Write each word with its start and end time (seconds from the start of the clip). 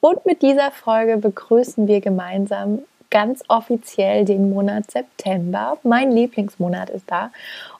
Und 0.00 0.24
mit 0.24 0.42
dieser 0.42 0.70
Folge 0.70 1.18
begrüßen 1.18 1.86
wir 1.86 2.00
gemeinsam 2.00 2.80
ganz 3.10 3.42
offiziell 3.48 4.24
den 4.24 4.50
Monat 4.50 4.90
September. 4.90 5.76
Mein 5.82 6.12
Lieblingsmonat 6.12 6.90
ist 6.90 7.10
da. 7.10 7.30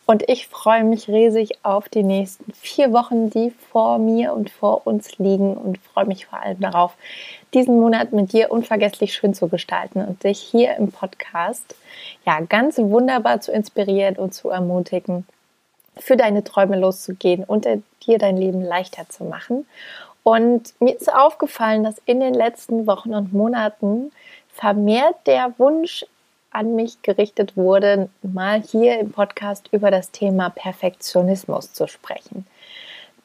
Und 0.05 0.29
ich 0.29 0.48
freue 0.48 0.83
mich 0.83 1.09
riesig 1.09 1.65
auf 1.65 1.88
die 1.88 2.02
nächsten 2.02 2.52
vier 2.52 2.93
Wochen, 2.93 3.30
die 3.30 3.52
vor 3.70 3.98
mir 3.98 4.34
und 4.34 4.51
vor 4.51 4.87
uns 4.87 5.19
liegen 5.19 5.56
und 5.56 5.79
freue 5.79 6.06
mich 6.06 6.27
vor 6.27 6.41
allem 6.41 6.59
darauf, 6.59 6.95
diesen 7.55 7.79
Monat 7.79 8.12
mit 8.12 8.32
dir 8.32 8.51
unvergesslich 8.51 9.15
schön 9.15 9.34
zu 9.34 9.48
gestalten 9.48 10.05
und 10.05 10.24
dich 10.24 10.41
hier 10.41 10.77
im 10.77 10.91
Podcast 10.91 11.77
ja 12.27 12.41
ganz 12.41 12.79
wunderbar 12.79 13.41
zu 13.41 13.52
inspirieren 13.52 14.16
und 14.16 14.34
zu 14.34 14.51
ermutigen, 14.51 15.27
für 15.96 16.16
deine 16.16 16.43
Träume 16.43 16.77
loszugehen 16.77 17.45
und 17.45 17.68
dir 18.07 18.18
dein 18.18 18.37
Leben 18.37 18.62
leichter 18.62 19.09
zu 19.09 19.24
machen. 19.24 19.65
Und 20.23 20.74
mir 20.80 20.97
ist 20.97 21.12
aufgefallen, 21.12 21.84
dass 21.84 22.01
in 22.04 22.21
den 22.21 22.35
letzten 22.35 22.87
Wochen 22.87 23.15
und 23.15 23.32
Monaten 23.32 24.13
vermehrt 24.52 25.27
der 25.27 25.54
Wunsch 25.59 26.04
an 26.51 26.74
mich 26.74 27.01
gerichtet 27.02 27.57
wurde, 27.57 28.09
mal 28.23 28.60
hier 28.60 28.99
im 28.99 29.12
Podcast 29.12 29.68
über 29.73 29.90
das 29.90 30.10
Thema 30.10 30.51
Perfektionismus 30.51 31.73
zu 31.73 31.87
sprechen. 31.87 32.46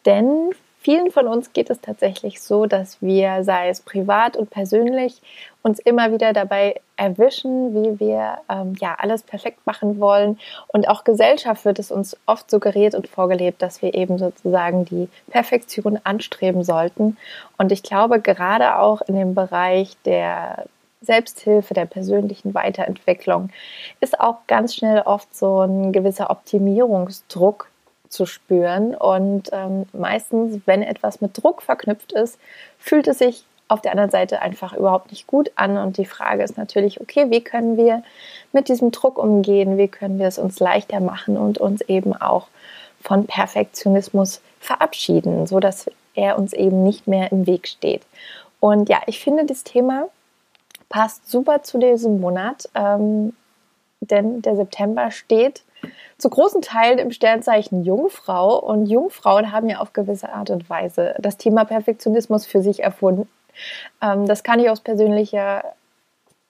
Denn 0.05 0.51
vielen 0.85 1.09
von 1.09 1.27
uns 1.27 1.51
geht 1.51 1.71
es 1.71 1.81
tatsächlich 1.81 2.39
so, 2.39 2.67
dass 2.67 3.01
wir, 3.01 3.43
sei 3.43 3.69
es 3.69 3.81
privat 3.81 4.37
und 4.37 4.51
persönlich, 4.51 5.19
uns 5.63 5.79
immer 5.79 6.11
wieder 6.11 6.31
dabei 6.31 6.79
erwischen, 6.95 7.73
wie 7.73 7.99
wir 7.99 8.37
ähm, 8.49 8.75
ja 8.79 8.95
alles 8.99 9.23
perfekt 9.23 9.65
machen 9.65 9.99
wollen. 9.99 10.37
Und 10.67 10.87
auch 10.87 11.03
Gesellschaft 11.03 11.65
wird 11.65 11.79
es 11.79 11.89
uns 11.89 12.15
oft 12.27 12.51
suggeriert 12.51 12.93
und 12.93 13.07
vorgelebt, 13.07 13.63
dass 13.63 13.81
wir 13.81 13.95
eben 13.95 14.19
sozusagen 14.19 14.85
die 14.85 15.09
Perfektion 15.31 15.99
anstreben 16.03 16.63
sollten. 16.63 17.17
Und 17.57 17.71
ich 17.71 17.81
glaube, 17.81 18.21
gerade 18.21 18.77
auch 18.77 19.01
in 19.01 19.15
dem 19.15 19.33
Bereich 19.33 19.97
der 20.05 20.65
Selbsthilfe, 21.01 21.73
der 21.73 21.85
persönlichen 21.85 22.53
Weiterentwicklung, 22.53 23.49
ist 24.01 24.19
auch 24.19 24.37
ganz 24.45 24.75
schnell 24.75 25.01
oft 25.01 25.35
so 25.35 25.61
ein 25.61 25.91
gewisser 25.91 26.29
Optimierungsdruck 26.29 27.71
zu 28.15 28.25
spüren. 28.25 28.95
Und 28.95 29.49
ähm, 29.51 29.85
meistens, 29.93 30.61
wenn 30.65 30.81
etwas 30.81 31.21
mit 31.21 31.41
Druck 31.41 31.61
verknüpft 31.61 32.13
ist, 32.13 32.39
fühlt 32.79 33.07
es 33.07 33.19
sich 33.19 33.45
auf 33.67 33.81
der 33.81 33.91
anderen 33.91 34.11
Seite 34.11 34.41
einfach 34.41 34.73
überhaupt 34.73 35.11
nicht 35.11 35.27
gut 35.27 35.51
an. 35.55 35.77
Und 35.77 35.97
die 35.97 36.05
Frage 36.05 36.43
ist 36.43 36.57
natürlich, 36.57 37.01
okay, 37.01 37.29
wie 37.29 37.43
können 37.43 37.77
wir 37.77 38.03
mit 38.53 38.69
diesem 38.69 38.91
Druck 38.91 39.17
umgehen? 39.17 39.77
Wie 39.77 39.87
können 39.87 40.19
wir 40.19 40.27
es 40.27 40.37
uns 40.37 40.59
leichter 40.59 40.99
machen 40.99 41.37
und 41.37 41.57
uns 41.57 41.81
eben 41.81 42.15
auch 42.15 42.47
von 43.01 43.25
Perfektionismus 43.25 44.41
verabschieden, 44.59 45.45
sodass 45.45 45.89
er 46.15 46.37
uns 46.37 46.53
eben 46.53 46.83
nicht 46.83 47.07
mehr 47.07 47.31
im 47.31 47.45
Weg 47.45 47.67
steht. 47.67 48.01
Und 48.59 48.89
ja, 48.89 49.01
ich 49.05 49.19
finde, 49.19 49.45
das 49.45 49.63
Thema 49.63 50.07
passt 50.89 51.29
super 51.29 51.61
zu 51.61 51.77
diesem 51.77 52.19
Monat, 52.19 52.69
ähm, 52.73 53.33
denn 54.01 54.41
der 54.41 54.55
September 54.55 55.11
steht 55.11 55.63
zu 56.17 56.29
großen 56.29 56.61
Teilen 56.61 56.99
im 56.99 57.11
Sternzeichen 57.11 57.83
Jungfrau 57.83 58.57
und 58.59 58.87
Jungfrauen 58.87 59.51
haben 59.51 59.69
ja 59.69 59.79
auf 59.79 59.93
gewisse 59.93 60.31
Art 60.31 60.49
und 60.49 60.69
Weise 60.69 61.15
das 61.19 61.37
Thema 61.37 61.65
Perfektionismus 61.65 62.45
für 62.45 62.61
sich 62.61 62.81
erfunden. 62.83 63.27
Ähm, 64.01 64.25
das 64.25 64.43
kann 64.43 64.59
ich 64.59 64.69
aus 64.69 64.81
persönlicher 64.81 65.63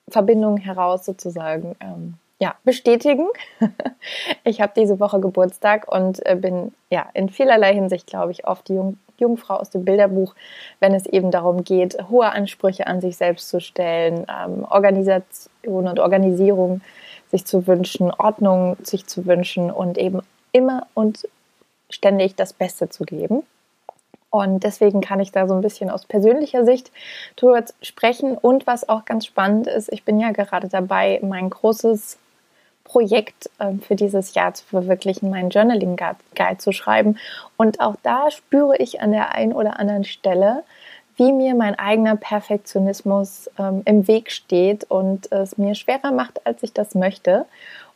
Verbindung 0.08 0.58
heraus 0.58 1.06
sozusagen 1.06 1.76
ähm, 1.80 2.16
ja, 2.40 2.56
bestätigen. 2.64 3.28
ich 4.44 4.62
habe 4.62 4.74
diese 4.76 5.00
Woche 5.00 5.20
Geburtstag 5.20 5.92
und 5.92 6.26
äh, 6.26 6.36
bin 6.36 6.74
ja 6.90 7.10
in 7.14 7.30
vielerlei 7.30 7.74
Hinsicht, 7.74 8.08
glaube 8.08 8.32
ich, 8.32 8.48
oft 8.48 8.68
die 8.68 8.74
Jung 8.76 8.98
Jungfrau 9.18 9.56
aus 9.56 9.70
dem 9.70 9.86
Bilderbuch, 9.86 10.36
wenn 10.82 10.94
es 10.94 11.06
eben 11.06 11.32
darum 11.32 11.64
geht, 11.64 11.98
hohe 12.10 12.30
Ansprüche 12.30 12.86
an 12.86 13.00
sich 13.00 13.16
selbst 13.16 13.48
zu 13.48 13.62
stellen, 13.62 14.26
ähm, 14.30 14.66
Organisation 14.70 15.88
und 15.88 16.00
Organisierung 16.02 16.82
sich 17.36 17.46
zu 17.46 17.68
wünschen, 17.68 18.12
Ordnung 18.12 18.78
sich 18.82 19.08
zu 19.08 19.26
wünschen 19.26 19.70
und 19.70 19.98
eben 19.98 20.22
immer 20.54 20.88
und 20.94 21.28
ständig 21.90 22.36
das 22.36 22.54
Beste 22.54 22.90
zu 22.90 23.04
geben. 23.04 23.44
Und 24.30 24.64
deswegen 24.64 25.02
kann 25.02 25.20
ich 25.20 25.32
da 25.32 25.48
so 25.48 25.54
ein 25.54 25.62
bisschen 25.62 25.90
aus 25.90 26.06
persönlicher 26.06 26.66
Sicht 26.66 26.92
drüber 27.36 27.64
sprechen. 27.82 28.38
Und 28.38 28.68
was 28.68 28.88
auch 28.88 29.06
ganz 29.06 29.26
spannend 29.26 29.68
ist, 29.68 29.92
ich 29.92 30.04
bin 30.04 30.20
ja 30.20 30.32
gerade 30.32 30.68
dabei, 30.68 31.20
mein 31.24 31.50
großes 31.50 32.18
Projekt 32.84 33.50
ähm, 33.60 33.82
für 33.82 33.96
dieses 33.96 34.34
Jahr 34.34 34.54
zu 34.54 34.66
verwirklichen, 34.66 35.30
meinen 35.30 35.50
Journaling 35.50 35.98
Guide 35.98 36.58
zu 36.58 36.72
schreiben. 36.72 37.18
Und 37.58 37.80
auch 37.82 37.96
da 38.04 38.32
spüre 38.32 38.78
ich 38.78 39.02
an 39.02 39.12
der 39.12 39.34
einen 39.34 39.54
oder 39.54 39.80
anderen 39.80 40.04
Stelle, 40.04 40.64
wie 41.18 41.32
mir 41.32 41.56
mein 41.56 41.78
eigener 41.78 42.16
Perfektionismus 42.16 43.50
ähm, 43.58 43.82
im 43.86 44.08
Weg 44.08 44.32
steht 44.32 44.84
und 44.86 45.32
es 45.32 45.58
mir 45.58 45.76
schwerer 45.76 46.12
macht, 46.12 46.46
als 46.46 46.64
ich 46.64 46.74
das 46.74 46.96
möchte. 46.96 47.46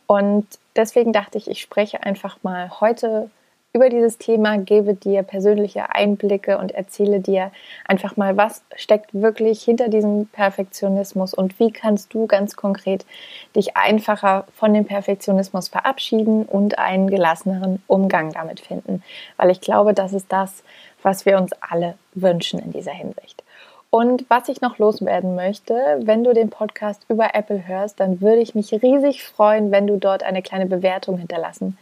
Und 0.06 0.46
deswegen 0.76 1.12
dachte 1.12 1.38
ich, 1.38 1.48
ich 1.48 1.60
spreche 1.60 2.02
einfach 2.02 2.38
mal 2.42 2.80
heute 2.80 3.30
über 3.72 3.88
dieses 3.88 4.18
Thema, 4.18 4.58
gebe 4.58 4.94
dir 4.94 5.22
persönliche 5.22 5.94
Einblicke 5.94 6.58
und 6.58 6.72
erzähle 6.72 7.20
dir 7.20 7.52
einfach 7.86 8.16
mal, 8.16 8.36
was 8.36 8.64
steckt 8.74 9.14
wirklich 9.14 9.62
hinter 9.62 9.88
diesem 9.88 10.26
Perfektionismus 10.26 11.34
und 11.34 11.60
wie 11.60 11.70
kannst 11.70 12.12
du 12.12 12.26
ganz 12.26 12.56
konkret 12.56 13.06
dich 13.54 13.76
einfacher 13.76 14.46
von 14.56 14.74
dem 14.74 14.86
Perfektionismus 14.86 15.68
verabschieden 15.68 16.44
und 16.46 16.80
einen 16.80 17.08
gelasseneren 17.08 17.80
Umgang 17.86 18.32
damit 18.32 18.58
finden. 18.58 19.04
Weil 19.36 19.50
ich 19.50 19.60
glaube, 19.60 19.94
das 19.94 20.12
ist 20.12 20.32
das, 20.32 20.64
was 21.02 21.26
wir 21.26 21.38
uns 21.38 21.52
alle 21.60 21.94
wünschen 22.14 22.60
in 22.60 22.72
dieser 22.72 22.92
Hinsicht. 22.92 23.42
Und 23.90 24.24
was 24.30 24.48
ich 24.48 24.60
noch 24.60 24.78
loswerden 24.78 25.34
möchte, 25.34 25.74
wenn 26.02 26.22
du 26.22 26.32
den 26.32 26.48
Podcast 26.48 27.04
über 27.08 27.34
Apple 27.34 27.66
hörst, 27.66 27.98
dann 27.98 28.20
würde 28.20 28.40
ich 28.40 28.54
mich 28.54 28.72
riesig 28.72 29.24
freuen, 29.24 29.72
wenn 29.72 29.88
du 29.88 29.96
dort 29.96 30.22
eine 30.22 30.42
kleine 30.42 30.66
Bewertung 30.66 31.18
hinterlassen 31.18 31.76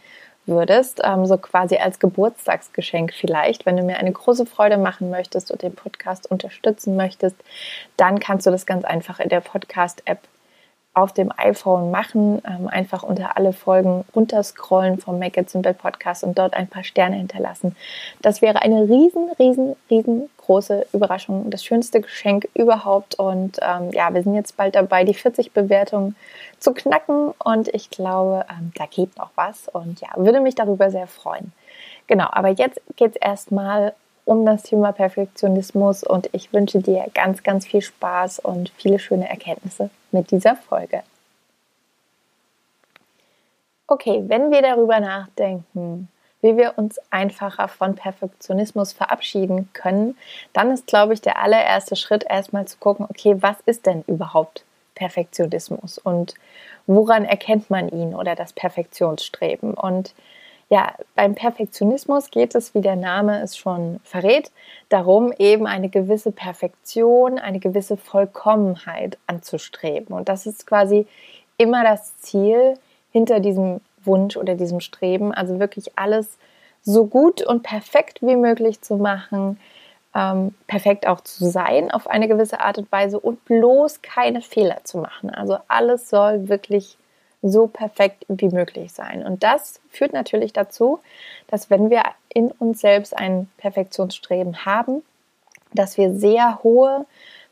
würdest, 0.47 1.01
ähm, 1.03 1.27
so 1.27 1.37
quasi 1.37 1.77
als 1.77 1.99
Geburtstagsgeschenk 1.99 3.13
vielleicht. 3.13 3.67
Wenn 3.67 3.77
du 3.77 3.83
mir 3.83 3.97
eine 3.97 4.11
große 4.11 4.47
Freude 4.47 4.77
machen 4.77 5.11
möchtest 5.11 5.51
und 5.51 5.61
den 5.61 5.75
Podcast 5.75 6.29
unterstützen 6.29 6.95
möchtest, 6.95 7.35
dann 7.95 8.19
kannst 8.19 8.47
du 8.47 8.51
das 8.51 8.65
ganz 8.65 8.83
einfach 8.85 9.19
in 9.19 9.29
der 9.29 9.41
Podcast-App 9.41 10.19
auf 10.93 11.13
dem 11.13 11.31
iPhone 11.37 11.91
machen. 11.91 12.41
Ähm, 12.45 12.67
einfach 12.67 13.03
unter 13.03 13.37
alle 13.37 13.53
Folgen 13.53 14.03
runterscrollen 14.15 14.99
vom 14.99 15.19
Make 15.19 15.41
It 15.41 15.49
Simple 15.49 15.73
Podcast 15.73 16.23
und 16.23 16.37
dort 16.37 16.53
ein 16.53 16.67
paar 16.67 16.83
Sterne 16.83 17.15
hinterlassen. 17.15 17.75
Das 18.21 18.41
wäre 18.41 18.61
eine 18.61 18.83
riesen, 18.83 19.29
riesen, 19.37 19.75
riesengroße 19.89 20.87
Überraschung, 20.93 21.49
das 21.49 21.63
schönste 21.63 22.01
Geschenk 22.01 22.47
überhaupt. 22.53 23.15
Und 23.15 23.59
ähm, 23.61 23.91
ja, 23.91 24.13
wir 24.13 24.23
sind 24.23 24.35
jetzt 24.35 24.57
bald 24.57 24.75
dabei, 24.75 25.03
die 25.03 25.13
40 25.13 25.53
Bewertungen 25.53 26.15
zu 26.59 26.73
knacken 26.73 27.33
und 27.43 27.67
ich 27.69 27.89
glaube, 27.89 28.45
ähm, 28.49 28.71
da 28.75 28.85
geht 28.85 29.17
noch 29.17 29.29
was 29.35 29.67
und 29.69 30.01
ja, 30.01 30.09
würde 30.15 30.41
mich 30.41 30.55
darüber 30.55 30.91
sehr 30.91 31.07
freuen. 31.07 31.53
Genau, 32.07 32.27
aber 32.31 32.49
jetzt 32.49 32.81
geht 32.95 33.15
es 33.15 33.21
erstmal 33.21 33.93
um 34.25 34.45
das 34.45 34.63
Thema 34.63 34.91
Perfektionismus 34.91 36.03
und 36.03 36.29
ich 36.33 36.51
wünsche 36.51 36.79
dir 36.79 37.05
ganz, 37.13 37.43
ganz 37.43 37.65
viel 37.65 37.81
Spaß 37.81 38.39
und 38.39 38.71
viele 38.77 38.99
schöne 38.99 39.29
Erkenntnisse 39.29 39.89
mit 40.11 40.31
dieser 40.31 40.55
Folge. 40.55 41.03
Okay, 43.87 44.23
wenn 44.27 44.51
wir 44.51 44.61
darüber 44.61 44.99
nachdenken, 44.99 46.09
wie 46.41 46.55
wir 46.55 46.77
uns 46.77 46.99
einfacher 47.09 47.67
von 47.67 47.95
Perfektionismus 47.95 48.93
verabschieden 48.93 49.69
können, 49.73 50.15
dann 50.53 50.71
ist, 50.71 50.87
glaube 50.87 51.13
ich, 51.13 51.21
der 51.21 51.41
allererste 51.41 51.95
Schritt 51.95 52.23
erstmal 52.29 52.65
zu 52.65 52.77
gucken, 52.77 53.07
okay, 53.09 53.35
was 53.39 53.57
ist 53.65 53.85
denn 53.85 54.03
überhaupt 54.07 54.63
Perfektionismus 54.95 55.97
und 55.97 56.35
woran 56.87 57.25
erkennt 57.25 57.69
man 57.69 57.89
ihn 57.89 58.15
oder 58.15 58.35
das 58.35 58.53
Perfektionsstreben? 58.53 59.73
Und 59.73 60.13
ja, 60.69 60.93
beim 61.15 61.33
Perfektionismus 61.33 62.29
geht 62.29 62.53
es, 62.53 62.75
wie 62.75 62.81
der 62.81 62.95
Name 62.95 63.41
es 63.41 63.57
schon 63.57 63.99
verrät, 64.03 64.51
darum, 64.89 65.33
eben 65.37 65.65
eine 65.65 65.89
gewisse 65.89 66.31
Perfektion, 66.31 67.39
eine 67.39 67.59
gewisse 67.59 67.97
Vollkommenheit 67.97 69.17
anzustreben. 69.25 70.15
Und 70.15 70.29
das 70.29 70.45
ist 70.45 70.67
quasi 70.67 71.07
immer 71.57 71.83
das 71.83 72.17
Ziel 72.19 72.75
hinter 73.11 73.39
diesem 73.39 73.81
Wunsch 74.03 74.37
oder 74.37 74.53
diesem 74.53 74.79
Streben, 74.79 75.33
also 75.33 75.59
wirklich 75.59 75.97
alles 75.97 76.37
so 76.83 77.05
gut 77.07 77.41
und 77.41 77.63
perfekt 77.63 78.19
wie 78.21 78.35
möglich 78.35 78.81
zu 78.81 78.95
machen, 78.95 79.59
ähm, 80.15 80.53
perfekt 80.67 81.07
auch 81.07 81.21
zu 81.21 81.49
sein 81.49 81.91
auf 81.91 82.07
eine 82.07 82.27
gewisse 82.27 82.59
Art 82.59 82.77
und 82.77 82.91
Weise 82.91 83.19
und 83.19 83.43
bloß 83.45 84.03
keine 84.03 84.41
Fehler 84.41 84.77
zu 84.83 84.99
machen. 84.99 85.31
Also 85.31 85.57
alles 85.67 86.09
soll 86.09 86.47
wirklich 86.47 86.97
so 87.41 87.67
perfekt 87.67 88.25
wie 88.27 88.49
möglich 88.49 88.91
sein. 88.91 89.25
Und 89.25 89.43
das 89.43 89.79
führt 89.89 90.13
natürlich 90.13 90.53
dazu, 90.53 90.99
dass 91.47 91.69
wenn 91.69 91.89
wir 91.89 92.03
in 92.27 92.51
uns 92.51 92.81
selbst 92.81 93.17
ein 93.17 93.49
Perfektionsstreben 93.57 94.65
haben, 94.65 95.03
dass 95.73 95.97
wir 95.97 96.13
sehr 96.13 96.63
hohe 96.63 97.05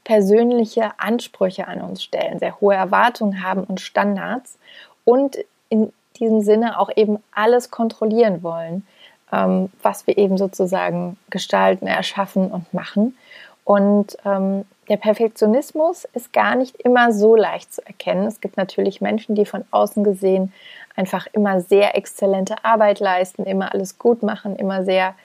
persönliche 0.04 0.92
Ansprüche 1.00 1.68
an 1.68 1.82
uns 1.82 2.04
stellen, 2.04 2.40
sehr 2.40 2.60
hohe 2.60 2.76
Erwartungen 2.76 3.44
haben 3.44 3.64
und 3.64 3.82
Standards 3.82 4.58
und 5.04 5.38
in 5.70 5.92
diesem 6.20 6.42
Sinne 6.42 6.80
auch 6.80 6.90
eben 6.96 7.22
alles 7.32 7.72
kontrollieren 7.72 8.42
wollen, 8.44 8.88
ähm, 9.32 9.70
was 9.82 10.08
wir 10.08 10.18
eben 10.18 10.38
sozusagen 10.38 11.18
gestalten, 11.30 11.88
erschaffen 11.88 12.50
und 12.50 12.74
machen. 12.74 13.18
Und 13.68 14.16
ähm, 14.24 14.64
der 14.88 14.96
Perfektionismus 14.96 16.06
ist 16.14 16.32
gar 16.32 16.56
nicht 16.56 16.78
immer 16.78 17.12
so 17.12 17.36
leicht 17.36 17.74
zu 17.74 17.86
erkennen. 17.86 18.26
Es 18.26 18.40
gibt 18.40 18.56
natürlich 18.56 19.02
Menschen, 19.02 19.36
die 19.36 19.46
von 19.46 19.66
außen 19.72 20.06
gesehen 20.06 20.54
einfach 20.96 21.28
immer 21.34 21.60
sehr 21.60 21.98
exzellente 21.98 22.64
Arbeit 22.64 23.02
leisten, 23.02 23.44
immer 23.44 23.74
alles 23.74 24.00
gut 24.00 24.24
machen, 24.24 24.56
immer 24.56 24.86
sehr 24.86 25.16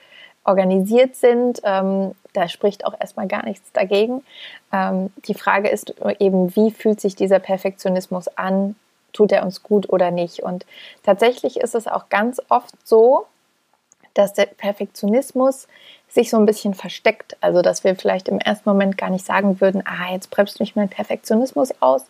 organisiert 0.43 1.15
sind. 1.15 1.61
Ähm, 1.63 2.17
da 2.33 2.49
spricht 2.49 2.85
auch 2.85 2.99
erstmal 2.99 3.29
gar 3.29 3.45
nichts 3.45 3.71
dagegen. 3.71 4.25
Ähm, 4.73 5.13
die 5.29 5.35
Frage 5.35 5.69
ist 5.69 5.95
eben, 6.19 6.57
wie 6.57 6.73
fühlt 6.73 7.01
sich 7.01 7.15
dieser 7.15 7.39
Perfektionismus 7.39 8.27
an? 8.27 8.75
Tut 9.13 9.31
er 9.31 9.45
uns 9.45 9.63
gut 9.63 9.89
oder 9.89 10.11
nicht? 10.11 10.43
Und 10.43 10.67
tatsächlich 11.05 11.61
ist 11.61 11.77
es 11.77 11.87
auch 11.87 12.09
ganz 12.09 12.43
oft 12.49 12.75
so, 12.83 13.27
dass 14.15 14.33
der 14.33 14.47
Perfektionismus 14.47 15.69
sich 16.13 16.31
so 16.31 16.37
ein 16.37 16.47
bisschen 16.47 16.75
versteckt. 16.75 17.37
Also, 17.41 17.63
dass 17.63 17.85
wir 17.85 17.97
vielleicht 17.97 18.29
im 18.29 18.39
ersten 18.39 18.69
Moment 18.69 18.99
gar 18.99 19.11
nicht 19.11 19.25
sagen 19.25 19.61
würden, 19.61 19.83
ah, 19.87 20.13
jetzt 20.13 20.31
bremst 20.31 20.61
mich 20.61 20.77
mein 20.77 20.89
Perfektionismus 20.89 21.73
aus, 21.81 22.05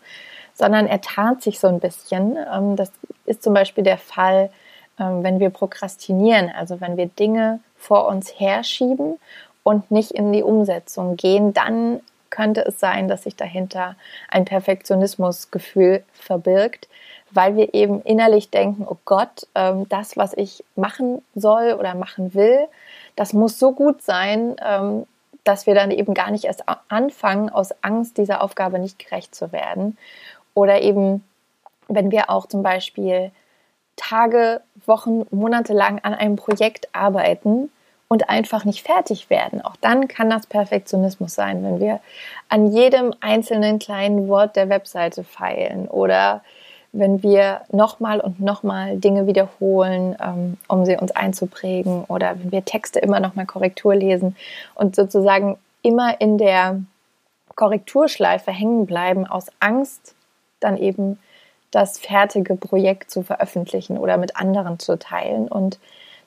sondern 0.55 0.87
er 0.87 1.01
tarnt 1.01 1.43
sich 1.43 1.61
so 1.61 1.69
ein 1.69 1.81
bisschen. 1.81 2.37
Ähm, 2.53 2.77
das 2.77 2.91
ist 3.27 3.43
zum 3.43 3.55
Beispiel 3.55 3.85
der 3.85 3.99
Fall, 3.99 4.51
ähm, 4.99 5.23
wenn 5.23 5.41
wir 5.41 5.51
prokrastinieren, 5.51 6.51
also 6.51 6.81
wenn 6.81 6.97
wir 6.97 7.07
Dinge 7.07 7.61
vor 7.77 8.09
uns 8.09 8.39
herschieben 8.39 9.19
und 9.63 9.91
nicht 9.91 10.11
in 10.11 10.33
die 10.33 10.43
Umsetzung 10.43 11.17
gehen, 11.17 11.53
dann 11.53 12.01
könnte 12.31 12.63
es 12.63 12.81
sein, 12.81 13.09
dass 13.09 13.25
sich 13.25 13.37
dahinter 13.37 13.95
ein 14.29 14.45
Perfektionismusgefühl 14.45 16.03
verbirgt, 16.13 16.89
weil 17.31 17.57
wir 17.57 17.75
eben 17.75 18.03
innerlich 18.03 18.51
denken, 18.51 18.85
oh 18.89 18.97
Gott, 19.05 19.47
ähm, 19.55 19.89
das, 19.89 20.17
was 20.17 20.35
ich 20.35 20.65
machen 20.75 21.23
soll 21.35 21.77
oder 21.79 21.95
machen 21.95 22.35
will, 22.35 22.69
das 23.17 23.33
muss 23.33 23.59
so 23.59 23.73
gut 23.73 24.03
sein, 24.03 24.57
ähm, 24.65 25.07
dass 25.45 25.67
wir 25.67 25.75
dann 25.75 25.91
eben 25.91 26.15
gar 26.15 26.31
nicht 26.31 26.45
erst 26.45 26.65
anfangen, 26.89 27.51
aus 27.51 27.75
Angst 27.83 28.17
dieser 28.17 28.43
Aufgabe 28.43 28.79
nicht 28.79 28.99
gerecht 28.99 29.35
zu 29.35 29.53
werden. 29.53 29.99
Oder 30.55 30.83
eben, 30.83 31.25
wenn 31.89 32.11
wir 32.11 32.31
auch 32.31 32.47
zum 32.47 32.63
Beispiel 32.63 33.33
Tage, 33.97 34.61
Wochen, 34.87 35.27
Monate 35.31 35.73
lang 35.73 36.01
an 36.03 36.15
einem 36.15 36.37
Projekt 36.37 36.89
arbeiten 36.95 37.71
und 38.09 38.29
einfach 38.29 38.65
nicht 38.65 38.83
fertig 38.87 39.31
werden. 39.31 39.63
Auch 39.63 39.77
dann 39.81 40.07
kann 40.07 40.31
das 40.31 40.47
Perfektionismus 40.47 41.35
sein, 41.35 41.65
wenn 41.65 41.81
wir 41.81 42.01
an 42.49 42.71
jedem 42.73 43.15
einzelnen 43.21 43.79
kleinen 43.79 44.29
Wort 44.29 44.57
der 44.57 44.69
Webseite 44.69 45.25
feilen 45.25 45.89
oder 45.89 46.43
wenn 46.93 47.23
wir 47.23 47.63
nochmal 47.71 48.21
und 48.21 48.41
nochmal 48.41 48.99
Dinge 48.99 49.27
wiederholen, 49.27 50.17
ähm, 50.23 50.59
um 50.69 50.85
sie 50.85 50.97
uns 50.97 51.11
einzuprägen 51.11 52.05
oder 52.05 52.39
wenn 52.39 52.53
wir 52.53 52.65
Texte 52.65 52.99
immer 52.99 53.19
nochmal 53.19 53.47
Korrektur 53.47 53.95
lesen 53.95 54.37
und 54.75 54.95
sozusagen 54.95 55.57
immer 55.83 56.21
in 56.21 56.39
der 56.39 56.83
Korrekturschleife 57.55 58.51
hängen 58.51 58.87
bleiben 58.87 59.27
aus 59.27 59.47
Angst, 59.61 60.15
dann 60.61 60.77
eben 60.77 61.19
das 61.71 61.99
fertige 61.99 62.57
Projekt 62.57 63.11
zu 63.11 63.23
veröffentlichen 63.23 63.99
oder 63.99 64.19
mit 64.19 64.37
anderen 64.37 64.79
zu 64.79 64.99
teilen. 64.99 65.49
Und 65.49 65.79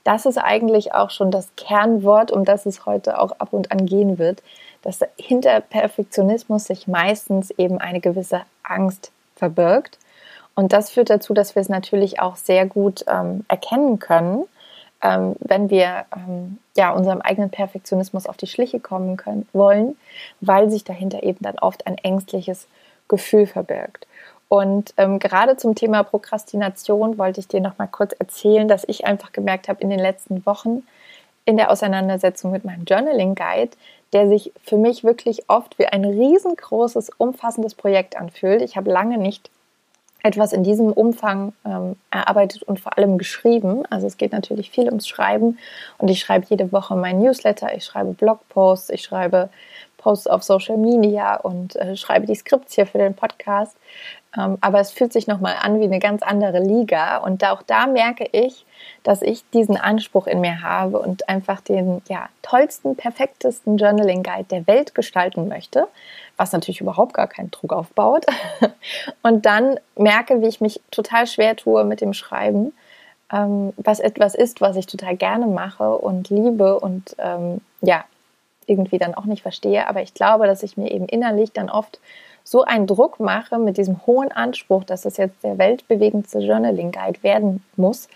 das 0.03 0.25
ist 0.25 0.38
eigentlich 0.38 0.94
auch 0.94 1.12
schon 1.12 1.31
das 1.31 1.50
Kernwort, 1.56 2.31
um 2.31 2.44
das 2.44 2.65
es 2.65 2.85
heute 2.85 3.19
auch 3.19 3.31
ab 3.33 3.53
und 3.53 3.71
an 3.71 3.85
gehen 3.85 4.17
wird, 4.17 4.41
dass 4.81 5.00
hinter 5.17 5.62
Perfektionismus 5.62 6.65
sich 6.65 6.88
meistens 6.88 7.51
eben 7.51 7.79
eine 7.79 8.01
gewisse 8.01 8.41
Angst 8.63 9.12
verbirgt. 9.35 10.00
Und 10.56 10.74
das 10.74 10.90
führt 10.90 11.10
dazu, 11.10 11.34
dass 11.34 11.56
wir 11.56 11.62
es 11.62 11.69
natürlich 11.69 12.19
auch 12.19 12.38
sehr 12.38 12.66
gut 12.66 13.04
ähm, 13.07 13.46
erkennen 13.48 14.00
können, 14.00 14.46
ähm, 15.04 15.36
wenn 15.40 15.69
wir 15.69 16.06
ähm, 16.16 16.57
ja 16.78 16.92
unserem 16.92 17.22
eigenen 17.22 17.50
Perfektionismus 17.50 18.25
auf 18.25 18.38
die 18.38 18.48
Schliche 18.48 18.80
kommen 18.80 19.18
können, 19.18 19.48
wollen, 19.54 19.98
weil 20.40 20.72
sich 20.72 20.84
dahinter 20.84 21.24
eben 21.24 21.40
dann 21.42 21.60
oft 21.60 21.86
ein 21.86 21.98
ängstliches 21.98 22.68
Gefühl 23.07 23.46
verbirgt. 23.46 24.07
Und 24.48 24.94
ähm, 24.98 25.19
gerade 25.19 25.57
zum 25.57 25.75
Thema 25.75 26.04
Prokrastination 26.04 27.18
wollte 27.18 27.40
ich 27.40 27.48
dir 27.48 27.62
noch 27.62 27.78
mal 27.78 27.88
kurz 27.88 28.13
erzählen, 28.13 28.68
dass 28.68 28.84
ich 28.88 29.06
einfach 29.06 29.31
gemerkt 29.31 29.68
habe 29.68 29.81
in 29.81 29.90
den 29.90 30.00
letzten 30.00 30.46
Wochen 30.46 30.84
in 31.46 31.58
der 31.58 31.72
Auseinandersetzung 31.72 32.51
mit 32.51 32.63
meinem 32.63 32.86
Journaling 32.86 33.36
Guide, 33.36 33.72
der 34.13 34.28
sich 34.28 34.51
für 34.63 34.78
mich 34.78 35.04
wirklich 35.04 35.50
oft 35.50 35.78
wie 35.78 35.88
ein 35.88 36.06
riesengroßes, 36.06 37.12
umfassendes 37.18 37.75
Projekt 37.75 38.18
anfühlt. 38.18 38.62
Ich 38.62 38.78
habe 38.78 38.90
lange 38.90 39.18
nicht 39.18 39.50
etwas 40.25 40.54
in 40.54 40.63
diesem 40.63 40.92
Umfang 40.92 41.54
ähm, 41.66 41.98
erarbeitet 42.10 42.63
und 42.63 42.80
vor 42.80 42.98
allem 42.98 43.19
geschrieben. 43.19 43.83
Also 43.92 44.07
es 44.07 44.18
geht 44.18 44.31
natürlich 44.31 44.72
viel 44.72 44.88
ums 44.88 45.07
Schreiben 45.07 45.60
und 46.00 46.07
ich 46.07 46.19
schreibe 46.19 46.48
jede 46.50 46.72
Woche 46.72 46.95
mein 46.95 47.19
Newsletter, 47.19 47.75
ich 47.75 47.86
schreibe 47.86 48.13
Blogposts, 48.13 48.89
ich 48.89 49.04
schreibe 49.04 49.50
Posts 49.98 50.25
auf 50.27 50.44
Social 50.44 50.77
Media 50.77 51.36
und 51.36 51.75
äh, 51.75 51.95
schreibe 51.95 52.25
die 52.25 52.33
Skripts 52.33 52.74
hier 52.74 52.88
für 52.88 52.98
den 52.98 53.13
Podcast. 53.13 53.77
Ähm, 54.38 54.58
aber 54.62 54.80
es 54.80 54.92
fühlt 54.92 55.14
sich 55.14 55.28
nochmal 55.28 55.56
an 55.62 55.80
wie 55.80 55.86
eine 55.86 56.00
ganz 56.00 56.22
andere 56.22 56.60
Liga. 56.60 57.18
Und 57.18 57.44
auch 57.44 57.62
da 57.62 57.88
merke 57.88 58.28
ich, 58.32 58.66
dass 59.04 59.22
ich 59.22 59.50
diesen 59.52 59.78
Anspruch 59.78 60.28
in 60.28 60.42
mir 60.42 60.62
habe 60.62 61.00
und 61.00 61.30
einfach 61.30 61.62
den 61.62 62.02
ja, 62.10 62.30
tollsten, 62.42 62.96
perfektesten 62.96 63.78
Journaling 63.78 64.24
Guide 64.24 64.46
der 64.50 64.68
Welt 64.68 64.96
gestalten 64.96 65.48
möchte, 65.48 65.88
was 66.38 66.52
natürlich 66.52 66.82
überhaupt 66.82 67.14
gar 67.14 67.28
keinen 67.28 67.52
Druck 67.52 67.74
aufbaut. 67.74 68.26
Und 69.22 69.46
dann 69.46 69.80
merke, 69.96 70.42
wie 70.42 70.48
ich 70.48 70.62
mich 70.62 70.82
total 70.92 71.28
schwer 71.28 71.56
tue 71.56 71.84
mit 71.86 72.02
dem 72.02 72.14
Schreiben, 72.14 72.74
ähm, 73.32 73.74
was 73.78 74.00
etwas 74.00 74.36
ist, 74.36 74.62
was 74.62 74.76
ich 74.76 74.86
total 74.86 75.16
gerne 75.16 75.48
mache 75.48 75.98
und 75.98 76.30
liebe 76.30 76.80
und 76.80 77.16
ähm, 77.18 77.62
ja, 77.82 78.04
irgendwie 78.68 78.98
dann 78.98 79.16
auch 79.16 79.25
nicht 79.25 79.42
verstehe. 79.42 79.88
Aber 79.88 80.01
ich 80.01 80.13
glaube, 80.13 80.48
dass 80.48 80.63
ich 80.63 80.77
mir 80.77 80.92
eben 80.92 81.06
innerlich 81.06 81.51
dann 81.51 81.70
oft 81.70 82.00
so 82.46 82.64
einen 82.64 82.86
Druck 82.86 83.20
mache 83.20 83.58
mit 83.58 83.78
diesem 83.78 84.06
hohen 84.06 84.32
Anspruch, 84.32 84.84
dass 84.84 85.04
es 85.04 85.18
jetzt 85.18 85.44
der 85.44 85.58
weltbewegendste 85.58 86.40
Journaling 86.40 86.92
Guide 86.92 87.22
werden 87.24 87.64
muss, 87.75 88.08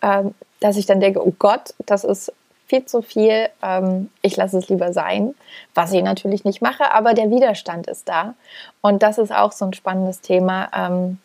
ähm, 0.00 0.34
dass 0.60 0.76
ich 0.76 0.86
dann 0.86 1.00
denke, 1.00 1.26
oh 1.26 1.34
Gott, 1.36 1.74
das 1.84 2.04
ist 2.04 2.32
viel 2.66 2.86
zu 2.86 3.02
viel, 3.02 3.48
ähm, 3.60 4.08
ich 4.22 4.36
lasse 4.36 4.56
es 4.56 4.68
lieber 4.68 4.92
sein, 4.92 5.34
was 5.74 5.92
ich 5.92 6.02
natürlich 6.02 6.44
nicht 6.44 6.62
mache, 6.62 6.92
aber 6.92 7.12
der 7.12 7.30
Widerstand 7.30 7.88
ist 7.88 8.08
da. 8.08 8.34
Und 8.80 9.02
das 9.02 9.18
ist 9.18 9.34
auch 9.34 9.50
so 9.50 9.64
ein 9.64 9.74
spannendes 9.74 10.20
Thema, 10.20 10.70
ähm, 10.74 11.18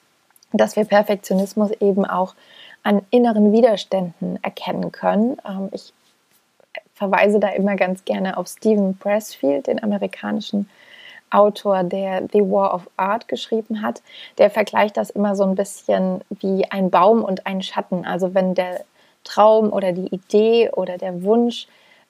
dass 0.51 0.75
wir 0.75 0.83
Perfektionismus 0.83 1.71
eben 1.79 2.05
auch 2.05 2.33
an 2.81 3.01
inneren 3.11 3.51
Widerständen 3.51 4.39
erkennen 4.41 4.93
können. 4.93 5.37
ich 5.73 5.93
verweise 6.93 7.39
da 7.39 7.49
immer 7.49 7.75
ganz 7.75 8.05
gerne 8.05 8.37
auf 8.37 8.47
Stephen 8.47 8.97
Pressfield, 8.97 9.67
den 9.67 9.83
amerikanischen 9.83 10.69
Autor, 11.29 11.83
der 11.83 12.27
The 12.31 12.41
War 12.41 12.73
of 12.73 12.89
Art 12.97 13.27
geschrieben 13.27 13.81
hat, 13.81 14.01
der 14.37 14.49
vergleicht 14.49 14.97
das 14.97 15.09
immer 15.09 15.35
so 15.35 15.43
ein 15.43 15.55
bisschen 15.55 16.21
wie 16.29 16.65
ein 16.69 16.89
Baum 16.89 17.23
und 17.23 17.45
ein 17.45 17.61
Schatten. 17.61 18.05
Also 18.05 18.33
wenn 18.33 18.55
der 18.55 18.81
Traum 19.23 19.73
oder 19.73 19.91
die 19.91 20.07
Idee 20.07 20.69
oder 20.71 20.97
der 20.97 21.23
Wunsch, 21.23 21.67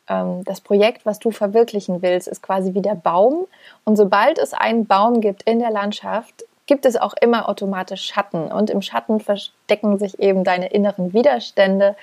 ähm, 0.08 0.44
das 0.46 0.62
Projekt, 0.62 1.06
was 1.06 1.20
du 1.20 1.32
verwirklichen 1.32 2.02
willst, 2.02 2.28
ist 2.28 2.42
quasi 2.42 2.74
wie 2.74 2.82
der 2.82 2.96
Baum. 2.96 3.48
Und 3.84 3.96
sobald 3.96 4.38
es 4.38 4.54
einen 4.54 4.86
Baum 4.86 5.22
gibt 5.22 5.44
in 5.44 5.60
der 5.60 5.72
Landschaft, 5.72 6.44
gibt 6.68 6.86
es 6.86 6.98
auch 6.98 7.14
immer 7.20 7.50
automatisch 7.50 8.06
Schatten. 8.06 8.52
Und 8.52 8.70
im 8.70 8.82
Schatten 8.82 9.20
verstecken 9.20 9.98
sich 9.98 10.20
eben 10.20 10.44
deine 10.44 10.68
inneren 10.68 11.14
Widerstände 11.14 11.96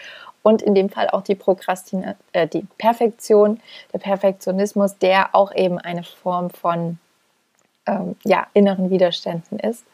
und 0.43 0.63
in 0.63 0.75
dem 0.75 0.91
Fall 0.91 1.09
auch 1.11 1.23
die 1.23 1.35
Prokrastination, 1.35 2.17
äh, 2.33 2.47
die 2.47 2.67
Perfektion, 2.79 3.61
der 3.93 3.99
Perfektionismus, 3.99 4.99
der 4.99 5.35
auch 5.35 5.55
eben 5.55 5.79
eine 5.79 6.03
Form 6.03 6.51
von 6.51 6.99
ähm, 7.87 8.17
ja, 8.25 8.47
inneren 8.55 8.91
Widerständen 8.91 9.59
ist. 9.59 9.85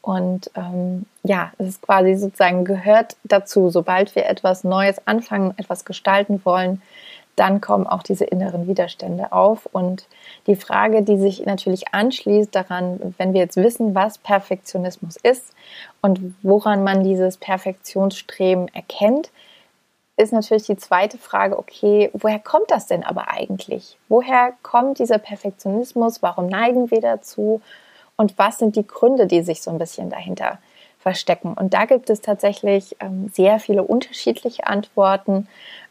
Und 0.00 0.50
ähm, 0.54 1.06
ja, 1.22 1.52
es 1.56 1.68
ist 1.68 1.82
quasi 1.82 2.14
sozusagen 2.14 2.64
gehört 2.64 3.16
dazu, 3.24 3.70
sobald 3.70 4.14
wir 4.14 4.26
etwas 4.26 4.62
Neues 4.62 5.06
anfangen, 5.06 5.54
etwas 5.56 5.86
gestalten 5.86 6.42
wollen, 6.44 6.82
dann 7.36 7.60
kommen 7.60 7.86
auch 7.86 8.02
diese 8.02 8.24
inneren 8.24 8.68
Widerstände 8.68 9.32
auf. 9.32 9.66
Und 9.72 10.06
die 10.46 10.56
Frage, 10.56 11.02
die 11.02 11.16
sich 11.16 11.44
natürlich 11.46 11.92
anschließt 11.92 12.54
daran, 12.54 13.14
wenn 13.18 13.32
wir 13.32 13.40
jetzt 13.40 13.56
wissen, 13.56 13.94
was 13.94 14.18
Perfektionismus 14.18 15.16
ist 15.16 15.52
und 16.00 16.34
woran 16.42 16.84
man 16.84 17.02
dieses 17.02 17.38
Perfektionsstreben 17.38 18.68
erkennt, 18.74 19.30
ist 20.16 20.32
natürlich 20.32 20.66
die 20.66 20.76
zweite 20.76 21.18
Frage, 21.18 21.58
okay, 21.58 22.10
woher 22.12 22.38
kommt 22.38 22.70
das 22.70 22.86
denn 22.86 23.02
aber 23.02 23.28
eigentlich? 23.28 23.98
Woher 24.08 24.52
kommt 24.62 24.98
dieser 24.98 25.18
Perfektionismus? 25.18 26.22
Warum 26.22 26.46
neigen 26.46 26.90
wir 26.90 27.00
dazu? 27.00 27.60
Und 28.16 28.38
was 28.38 28.58
sind 28.58 28.76
die 28.76 28.86
Gründe, 28.86 29.26
die 29.26 29.42
sich 29.42 29.60
so 29.60 29.70
ein 29.70 29.78
bisschen 29.78 30.10
dahinter 30.10 30.58
verstecken? 31.00 31.54
Und 31.54 31.74
da 31.74 31.84
gibt 31.86 32.10
es 32.10 32.20
tatsächlich 32.20 32.96
ähm, 33.00 33.28
sehr 33.34 33.58
viele 33.58 33.82
unterschiedliche 33.82 34.68
Antworten. 34.68 35.48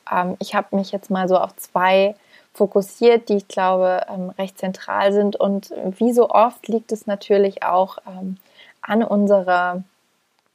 Ähm, 0.10 0.38
ich 0.40 0.56
habe 0.56 0.76
mich 0.78 0.92
jetzt 0.94 1.10
mal 1.10 1.28
so 1.28 1.38
auf 1.38 1.56
zwei 1.58 2.16
fokussiert, 2.54 3.28
die 3.28 3.38
ich 3.38 3.48
glaube 3.50 4.06
ähm, 4.10 4.30
recht 4.30 4.58
zentral 4.58 5.12
sind. 5.12 5.36
Und 5.36 5.74
wie 5.98 6.14
so 6.14 6.30
oft 6.30 6.68
liegt 6.70 6.94
es 6.94 7.08
natürlich 7.08 7.64
auch 7.64 7.98
ähm, 8.08 8.38
an 8.82 9.04
unserer 9.04 9.84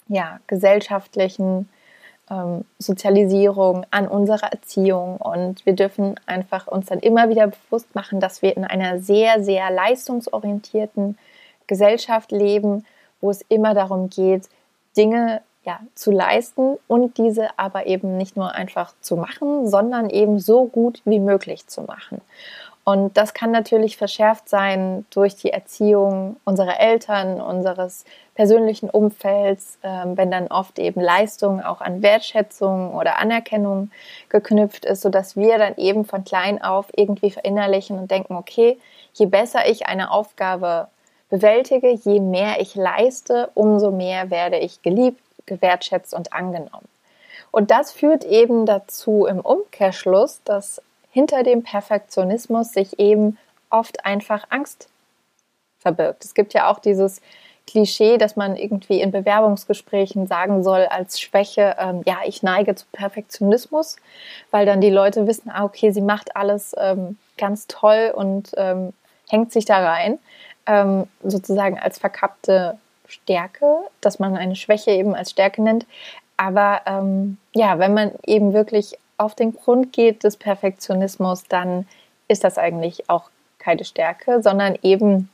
ja, 0.08 0.40
gesellschaftlichen 0.46 1.68
ähm, 2.30 2.64
Sozialisierung, 2.78 3.86
an 3.90 4.08
unserer 4.08 4.52
Erziehung. 4.52 5.16
Und 5.16 5.64
wir 5.66 5.74
dürfen 5.74 6.14
einfach 6.26 6.66
uns 6.66 6.86
dann 6.86 7.00
immer 7.00 7.28
wieder 7.28 7.48
bewusst 7.48 7.94
machen, 7.94 8.20
dass 8.20 8.42
wir 8.42 8.56
in 8.56 8.64
einer 8.64 9.00
sehr, 9.00 9.42
sehr 9.42 9.70
leistungsorientierten 9.70 11.18
Gesellschaft 11.66 12.32
leben, 12.32 12.84
wo 13.20 13.30
es 13.30 13.42
immer 13.48 13.74
darum 13.74 14.10
geht, 14.10 14.48
Dinge 14.96 15.42
ja, 15.64 15.80
zu 15.94 16.10
leisten 16.10 16.78
und 16.86 17.18
diese 17.18 17.58
aber 17.58 17.86
eben 17.86 18.16
nicht 18.16 18.36
nur 18.36 18.52
einfach 18.52 18.94
zu 19.00 19.16
machen, 19.16 19.68
sondern 19.68 20.08
eben 20.08 20.38
so 20.38 20.64
gut 20.64 21.02
wie 21.04 21.20
möglich 21.20 21.66
zu 21.66 21.82
machen. 21.82 22.20
Und 22.88 23.18
das 23.18 23.34
kann 23.34 23.50
natürlich 23.50 23.98
verschärft 23.98 24.48
sein 24.48 25.04
durch 25.10 25.36
die 25.36 25.52
Erziehung 25.52 26.36
unserer 26.44 26.80
Eltern, 26.80 27.38
unseres 27.38 28.06
persönlichen 28.34 28.88
Umfelds, 28.88 29.78
ähm, 29.82 30.16
wenn 30.16 30.30
dann 30.30 30.46
oft 30.46 30.78
eben 30.78 31.02
Leistung 31.02 31.62
auch 31.62 31.82
an 31.82 32.00
Wertschätzung 32.00 32.94
oder 32.94 33.18
Anerkennung 33.18 33.90
geknüpft 34.30 34.86
ist, 34.86 35.02
sodass 35.02 35.36
wir 35.36 35.58
dann 35.58 35.76
eben 35.76 36.06
von 36.06 36.24
klein 36.24 36.62
auf 36.62 36.86
irgendwie 36.96 37.30
verinnerlichen 37.30 37.98
und 37.98 38.10
denken, 38.10 38.36
okay, 38.36 38.78
je 39.12 39.26
besser 39.26 39.68
ich 39.68 39.84
eine 39.84 40.10
Aufgabe 40.10 40.88
bewältige, 41.28 41.90
je 41.90 42.20
mehr 42.20 42.58
ich 42.58 42.74
leiste, 42.74 43.50
umso 43.52 43.90
mehr 43.90 44.30
werde 44.30 44.56
ich 44.56 44.80
geliebt, 44.80 45.20
gewertschätzt 45.44 46.14
und 46.14 46.32
angenommen. 46.32 46.88
Und 47.50 47.70
das 47.70 47.92
führt 47.92 48.24
eben 48.24 48.64
dazu 48.64 49.26
im 49.26 49.40
Umkehrschluss, 49.40 50.40
dass 50.44 50.80
hinter 51.18 51.42
dem 51.42 51.64
Perfektionismus 51.64 52.72
sich 52.72 53.00
eben 53.00 53.38
oft 53.70 54.06
einfach 54.06 54.44
Angst 54.50 54.88
verbirgt. 55.80 56.24
Es 56.24 56.32
gibt 56.32 56.54
ja 56.54 56.70
auch 56.70 56.78
dieses 56.78 57.20
Klischee, 57.66 58.18
dass 58.18 58.36
man 58.36 58.54
irgendwie 58.54 59.00
in 59.00 59.10
Bewerbungsgesprächen 59.10 60.28
sagen 60.28 60.62
soll 60.62 60.86
als 60.86 61.20
Schwäche, 61.20 61.74
ähm, 61.76 62.02
ja, 62.06 62.18
ich 62.24 62.44
neige 62.44 62.76
zu 62.76 62.86
Perfektionismus, 62.92 63.96
weil 64.52 64.64
dann 64.64 64.80
die 64.80 64.90
Leute 64.90 65.26
wissen, 65.26 65.50
ah, 65.50 65.64
okay, 65.64 65.90
sie 65.90 66.02
macht 66.02 66.36
alles 66.36 66.72
ähm, 66.78 67.18
ganz 67.36 67.66
toll 67.66 68.12
und 68.14 68.52
ähm, 68.56 68.92
hängt 69.28 69.52
sich 69.52 69.64
da 69.64 69.84
rein, 69.84 70.20
ähm, 70.66 71.08
sozusagen 71.24 71.80
als 71.80 71.98
verkappte 71.98 72.78
Stärke, 73.08 73.66
dass 74.00 74.20
man 74.20 74.36
eine 74.36 74.54
Schwäche 74.54 74.92
eben 74.92 75.16
als 75.16 75.32
Stärke 75.32 75.62
nennt. 75.62 75.84
Aber 76.36 76.82
ähm, 76.86 77.38
ja, 77.54 77.80
wenn 77.80 77.92
man 77.92 78.12
eben 78.24 78.52
wirklich 78.52 78.96
auf 79.18 79.34
den 79.34 79.52
Grund 79.52 79.92
geht 79.92 80.24
des 80.24 80.36
Perfektionismus, 80.36 81.44
dann 81.48 81.86
ist 82.28 82.44
das 82.44 82.58
eigentlich 82.58 83.10
auch 83.10 83.30
keine 83.58 83.84
Stärke, 83.84 84.42
sondern 84.42 84.78
eben 84.82 85.28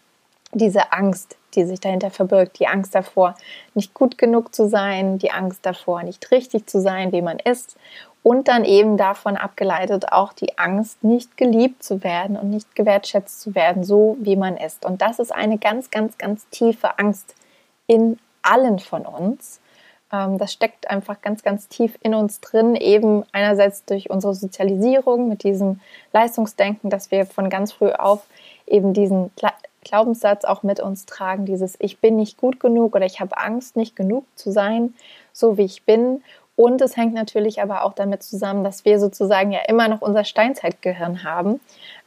diese 0.53 0.93
Angst, 0.93 1.37
die 1.55 1.65
sich 1.65 1.81
dahinter 1.81 2.11
verbirgt, 2.11 2.59
die 2.59 2.67
Angst 2.67 2.95
davor, 2.95 3.35
nicht 3.75 3.95
gut 3.95 4.19
genug 4.19 4.55
zu 4.55 4.69
sein, 4.69 5.19
die 5.19 5.31
Angst 5.31 5.67
davor, 5.67 6.03
nicht 6.03 6.31
richtig 6.31 6.67
zu 6.67 6.81
sein, 6.81 7.13
wie 7.13 7.23
man 7.23 7.39
ist 7.39 7.77
und 8.25 8.49
dann 8.49 8.65
eben 8.65 8.97
davon 8.97 9.37
abgeleitet 9.37 10.11
auch 10.11 10.33
die 10.33 10.59
Angst, 10.59 11.05
nicht 11.05 11.37
geliebt 11.37 11.83
zu 11.83 12.03
werden 12.03 12.37
und 12.37 12.51
nicht 12.51 12.75
gewertschätzt 12.75 13.43
zu 13.43 13.55
werden, 13.55 13.85
so 13.85 14.17
wie 14.19 14.35
man 14.35 14.57
ist. 14.57 14.85
Und 14.85 15.03
das 15.03 15.19
ist 15.19 15.31
eine 15.31 15.59
ganz, 15.59 15.91
ganz, 15.91 16.17
ganz 16.17 16.49
tiefe 16.49 16.99
Angst 16.99 17.35
in 17.87 18.19
allen 18.43 18.79
von 18.79 19.05
uns. 19.05 19.61
Ähm, 20.15 20.39
das 20.39 20.53
steckt 20.53 20.91
einfach 20.91 21.21
ganz, 21.23 21.43
ganz 21.43 21.69
tief 21.69 21.99
in 22.03 22.15
uns 22.15 22.41
drin, 22.41 22.77
eben 22.77 23.25
einerseits 23.33 23.85
durch 23.85 24.11
unsere 24.11 24.35
Sozialisierung 24.35 25.29
mit 25.29 25.43
diesem 25.43 25.81
Leistungsdenken, 26.13 26.91
dass 26.91 27.11
wir 27.11 27.27
von 27.27 27.51
ganz 27.51 27.73
früh 27.73 27.91
auf 27.91 28.27
eben 28.67 28.95
diesen 28.95 29.31
Glaubenssatz 29.83 30.45
auch 30.45 30.63
mit 30.63 30.81
uns 30.81 31.07
tragen, 31.07 31.45
dieses 31.45 31.77
Ich 31.79 31.99
bin 31.99 32.17
nicht 32.17 32.39
gut 32.39 32.61
genug 32.61 32.95
oder 32.95 33.05
ich 33.05 33.21
habe 33.21 33.37
Angst, 33.37 33.77
nicht 33.77 33.97
genug 33.97 34.25
zu 34.37 34.51
sein, 34.51 34.95
so 35.33 35.59
wie 35.59 35.65
ich 35.65 35.83
bin. 35.83 36.23
Und 36.57 36.81
es 36.81 36.97
hängt 36.97 37.15
natürlich 37.15 37.61
aber 37.61 37.85
auch 37.85 37.95
damit 37.95 38.23
zusammen, 38.23 38.63
dass 38.63 38.85
wir 38.85 39.01
sozusagen 39.01 39.51
ja 39.51 39.61
immer 39.67 39.89
noch 39.89 40.01
unser 40.01 40.25
Steinzeitgehirn 40.25 41.25
haben, 41.25 41.61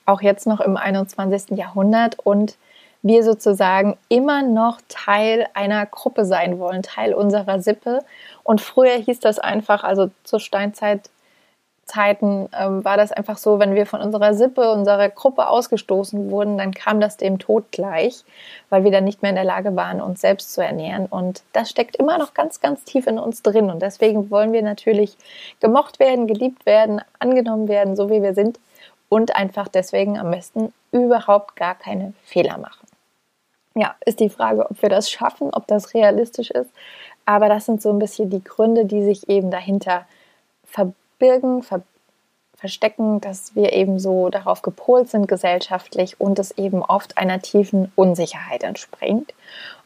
auch 0.06 0.22
jetzt 0.22 0.48
noch 0.48 0.62
im 0.62 0.78
21. 0.78 1.58
Jahrhundert 1.58 2.18
und 2.20 2.58
wir 3.02 3.24
sozusagen 3.24 3.98
immer 4.10 4.42
noch 4.42 4.80
Teil 4.90 5.48
einer 5.54 5.86
Gruppe 5.86 6.26
sein 6.26 6.60
wollen, 6.60 6.84
Teil 6.84 7.14
unserer 7.14 7.60
Sippe. 7.60 8.04
Und 8.44 8.62
früher 8.62 8.96
hieß 8.96 9.20
das 9.20 9.40
einfach, 9.40 9.84
also 9.84 10.10
zur 10.24 10.40
Steinzeitzeiten 10.40 12.50
ähm, 12.58 12.84
war 12.84 12.98
das 12.98 13.12
einfach 13.12 13.38
so, 13.38 13.60
wenn 13.60 13.76
wir 13.76 13.86
von 13.86 14.02
unserer 14.02 14.34
Sippe, 14.34 14.72
unserer 14.72 15.10
Gruppe 15.10 15.48
ausgestoßen 15.48 16.32
wurden, 16.32 16.58
dann 16.58 16.74
kam 16.74 17.00
das 17.00 17.18
dem 17.18 17.40
Tod 17.40 17.72
gleich, 17.72 18.24
weil 18.70 18.84
wir 18.84 18.92
dann 18.92 19.04
nicht 19.04 19.22
mehr 19.22 19.30
in 19.30 19.36
der 19.36 19.46
Lage 19.46 19.76
waren, 19.76 20.02
uns 20.02 20.22
selbst 20.22 20.54
zu 20.54 20.62
ernähren. 20.62 21.06
Und 21.06 21.44
das 21.54 21.70
steckt 21.70 21.96
immer 21.96 22.18
noch 22.18 22.34
ganz, 22.34 22.62
ganz 22.62 22.84
tief 22.84 23.08
in 23.08 23.20
uns 23.20 23.44
drin. 23.44 23.70
Und 23.70 23.82
deswegen 23.82 24.32
wollen 24.32 24.54
wir 24.54 24.64
natürlich 24.64 25.18
gemocht 25.60 26.00
werden, 26.00 26.28
geliebt 26.28 26.66
werden, 26.66 27.02
angenommen 27.20 27.68
werden, 27.68 27.96
so 27.96 28.10
wie 28.10 28.24
wir 28.24 28.34
sind. 28.34 28.60
Und 29.10 29.38
einfach 29.38 29.70
deswegen 29.70 30.20
am 30.20 30.32
besten 30.32 30.74
überhaupt 30.92 31.56
gar 31.56 31.76
keine 31.76 32.14
Fehler 32.26 32.58
machen 32.58 32.87
ja, 33.78 33.96
ist 34.06 34.20
die 34.20 34.30
Frage, 34.30 34.70
ob 34.70 34.82
wir 34.82 34.90
das 34.90 35.10
schaffen, 35.10 35.50
ob 35.54 35.68
das 35.68 35.94
realistisch 35.94 36.52
ist. 36.52 36.70
Aber 37.26 37.50
das 37.50 37.66
sind 37.66 37.82
so 37.82 37.90
ein 37.90 38.00
bisschen 38.00 38.30
die 38.30 38.44
Gründe, 38.44 38.86
die 38.86 39.04
sich 39.04 39.30
eben 39.30 39.52
dahinter 39.52 40.06
verbirgen, 40.66 41.64
ver 41.64 41.82
verstecken, 42.56 43.22
dass 43.22 43.56
wir 43.56 43.72
eben 43.74 44.00
so 44.00 44.30
darauf 44.30 44.64
gepolt 44.64 45.10
sind 45.10 45.28
gesellschaftlich 45.28 46.20
und 46.20 46.40
es 46.40 46.58
eben 46.58 46.82
oft 46.82 47.16
einer 47.16 47.40
tiefen 47.40 47.92
Unsicherheit 47.96 48.64
entspringt. 48.64 49.32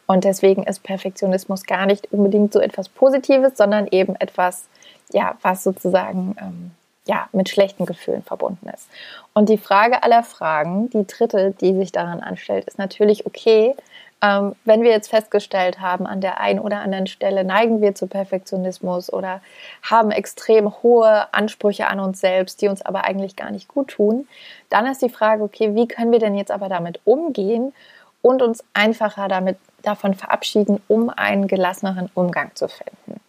Und 0.06 0.24
deswegen 0.24 0.62
ist 0.62 0.82
Perfektionismus 0.82 1.64
gar 1.64 1.84
nicht 1.84 2.12
unbedingt 2.12 2.52
so 2.52 2.60
etwas 2.60 2.88
Positives, 2.88 3.58
sondern 3.58 3.88
eben 3.88 4.16
etwas, 4.16 4.64
ja, 5.12 5.36
was 5.42 5.64
sozusagen 5.64 6.34
ähm, 6.40 6.70
ja, 7.06 7.28
mit 7.32 7.48
schlechten 7.48 7.86
Gefühlen 7.86 8.22
verbunden 8.22 8.68
ist. 8.68 8.88
Und 9.34 9.48
die 9.48 9.58
Frage 9.58 10.02
aller 10.02 10.22
Fragen, 10.22 10.88
die 10.90 11.06
dritte, 11.06 11.52
die 11.60 11.74
sich 11.74 11.92
daran 11.92 12.20
anstellt, 12.20 12.64
ist 12.66 12.78
natürlich, 12.78 13.26
okay, 13.26 13.74
ähm, 14.22 14.54
wenn 14.64 14.82
wir 14.82 14.90
jetzt 14.90 15.10
festgestellt 15.10 15.80
haben, 15.80 16.06
an 16.06 16.20
der 16.20 16.40
einen 16.40 16.60
oder 16.60 16.80
anderen 16.80 17.08
Stelle 17.08 17.42
neigen 17.42 17.80
wir 17.80 17.96
zu 17.96 18.06
Perfektionismus 18.06 19.12
oder 19.12 19.40
haben 19.82 20.12
extrem 20.12 20.72
hohe 20.82 21.32
Ansprüche 21.34 21.88
an 21.88 21.98
uns 21.98 22.20
selbst, 22.20 22.62
die 22.62 22.68
uns 22.68 22.82
aber 22.82 23.04
eigentlich 23.04 23.34
gar 23.34 23.50
nicht 23.50 23.66
gut 23.66 23.88
tun, 23.88 24.28
dann 24.70 24.86
ist 24.86 25.02
die 25.02 25.08
Frage, 25.08 25.42
okay, 25.42 25.74
wie 25.74 25.88
können 25.88 26.12
wir 26.12 26.20
denn 26.20 26.36
jetzt 26.36 26.52
aber 26.52 26.68
damit 26.68 27.00
umgehen 27.04 27.74
und 28.22 28.42
uns 28.42 28.62
einfacher 28.74 29.26
damit 29.26 29.56
davon 29.82 30.14
verabschieden, 30.14 30.80
um 30.86 31.10
einen 31.10 31.48
gelasseneren 31.48 32.08
Umgang 32.14 32.52
zu 32.54 32.68
finden? 32.68 33.21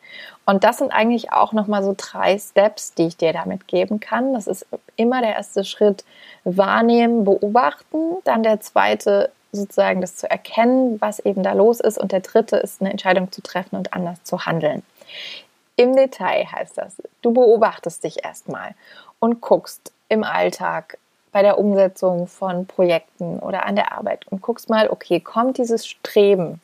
Und 0.45 0.63
das 0.63 0.77
sind 0.77 0.91
eigentlich 0.91 1.31
auch 1.31 1.53
nochmal 1.53 1.83
so 1.83 1.93
drei 1.95 2.37
Steps, 2.37 2.93
die 2.93 3.07
ich 3.07 3.17
dir 3.17 3.31
damit 3.31 3.67
geben 3.67 3.99
kann. 3.99 4.33
Das 4.33 4.47
ist 4.47 4.65
immer 4.95 5.21
der 5.21 5.35
erste 5.35 5.63
Schritt, 5.63 6.03
wahrnehmen, 6.43 7.23
beobachten. 7.23 8.17
Dann 8.25 8.43
der 8.43 8.59
zweite, 8.59 9.31
sozusagen 9.51 10.01
das 10.01 10.17
zu 10.17 10.29
erkennen, 10.29 10.99
was 10.99 11.19
eben 11.19 11.43
da 11.43 11.53
los 11.53 11.79
ist. 11.79 11.97
Und 11.97 12.11
der 12.11 12.19
dritte 12.19 12.57
ist, 12.57 12.81
eine 12.81 12.91
Entscheidung 12.91 13.31
zu 13.31 13.41
treffen 13.41 13.77
und 13.77 13.93
anders 13.93 14.23
zu 14.23 14.45
handeln. 14.45 14.83
Im 15.75 15.95
Detail 15.95 16.45
heißt 16.51 16.77
das, 16.77 17.01
du 17.21 17.31
beobachtest 17.31 18.03
dich 18.03 18.23
erstmal 18.23 18.75
und 19.19 19.41
guckst 19.41 19.91
im 20.09 20.23
Alltag, 20.23 20.97
bei 21.31 21.41
der 21.41 21.57
Umsetzung 21.57 22.27
von 22.27 22.67
Projekten 22.67 23.39
oder 23.39 23.65
an 23.65 23.75
der 23.75 23.91
Arbeit 23.91 24.27
und 24.29 24.41
guckst 24.41 24.69
mal, 24.69 24.87
okay, 24.89 25.19
kommt 25.19 25.57
dieses 25.57 25.87
Streben, 25.87 26.61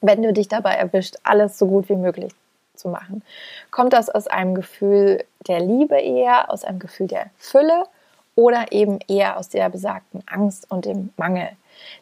wenn 0.00 0.22
du 0.22 0.32
dich 0.32 0.46
dabei 0.46 0.74
erwischt, 0.74 1.16
alles 1.24 1.58
so 1.58 1.66
gut 1.66 1.88
wie 1.88 1.96
möglich 1.96 2.32
zu 2.76 2.88
machen. 2.88 3.22
Kommt 3.70 3.92
das 3.92 4.08
aus 4.10 4.26
einem 4.26 4.54
Gefühl 4.54 5.24
der 5.46 5.60
Liebe 5.60 5.96
eher, 5.96 6.50
aus 6.50 6.64
einem 6.64 6.78
Gefühl 6.78 7.06
der 7.06 7.30
Fülle 7.38 7.84
oder 8.34 8.72
eben 8.72 8.98
eher 9.08 9.38
aus 9.38 9.48
der 9.48 9.68
besagten 9.68 10.22
Angst 10.26 10.70
und 10.70 10.84
dem 10.84 11.12
Mangel? 11.16 11.48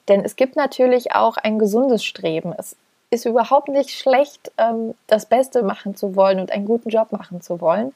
Denn 0.08 0.24
es 0.24 0.36
gibt 0.36 0.56
natürlich 0.56 1.12
auch 1.12 1.36
ein 1.36 1.58
gesundes 1.58 2.04
Streben. 2.04 2.54
Es 2.56 2.76
ist 3.10 3.24
überhaupt 3.26 3.68
nicht 3.68 3.90
schlecht, 3.90 4.52
ähm, 4.58 4.94
das 5.06 5.26
Beste 5.26 5.62
machen 5.62 5.94
zu 5.96 6.16
wollen 6.16 6.40
und 6.40 6.50
einen 6.50 6.66
guten 6.66 6.90
Job 6.90 7.12
machen 7.12 7.40
zu 7.40 7.60
wollen. 7.60 7.94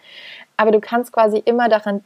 Aber 0.57 0.71
du 0.71 0.81
kannst 0.81 1.13
quasi 1.13 1.39
immer 1.39 1.69
daran 1.69 2.03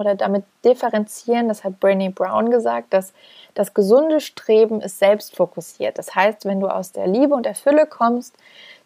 oder 0.00 0.14
damit 0.14 0.44
differenzieren, 0.64 1.48
das 1.48 1.62
hat 1.62 1.74
Brené 1.80 2.12
Brown 2.12 2.50
gesagt, 2.50 2.94
dass 2.94 3.12
das 3.54 3.74
gesunde 3.74 4.20
Streben 4.20 4.80
ist 4.80 4.98
selbstfokussiert. 4.98 5.98
Das 5.98 6.14
heißt, 6.14 6.46
wenn 6.46 6.58
du 6.58 6.68
aus 6.68 6.92
der 6.92 7.06
Liebe 7.06 7.34
und 7.34 7.44
der 7.44 7.54
Fülle 7.54 7.86
kommst, 7.86 8.34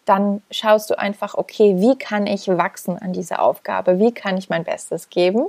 dann 0.05 0.41
schaust 0.51 0.89
du 0.89 0.99
einfach, 0.99 1.35
okay, 1.35 1.75
wie 1.77 1.97
kann 1.97 2.27
ich 2.27 2.47
wachsen 2.47 2.97
an 2.97 3.13
dieser 3.13 3.41
Aufgabe? 3.41 3.99
Wie 3.99 4.11
kann 4.11 4.37
ich 4.37 4.49
mein 4.49 4.63
Bestes 4.63 5.09
geben? 5.09 5.47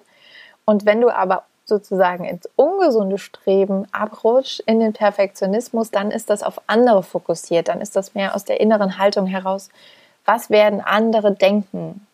Und 0.65 0.87
wenn 0.87 1.01
du 1.01 1.11
aber 1.11 1.45
sozusagen 1.67 2.25
ins 2.25 2.49
ungesunde 2.57 3.19
Streben 3.19 3.87
abrutscht, 3.93 4.61
in 4.61 4.81
den 4.81 4.93
Perfektionismus, 4.93 5.91
dann 5.91 6.11
ist 6.11 6.31
das 6.31 6.43
auf 6.43 6.61
andere 6.69 7.03
fokussiert, 7.03 7.69
dann 7.69 7.81
ist 7.81 7.97
das 7.97 8.15
mehr 8.15 8.35
aus 8.35 8.45
der 8.45 8.61
inneren 8.61 8.99
Haltung 8.99 9.27
heraus, 9.27 9.69
was 10.25 10.49
werden 10.49 10.81
andere 10.81 11.33
denken? 11.33 12.07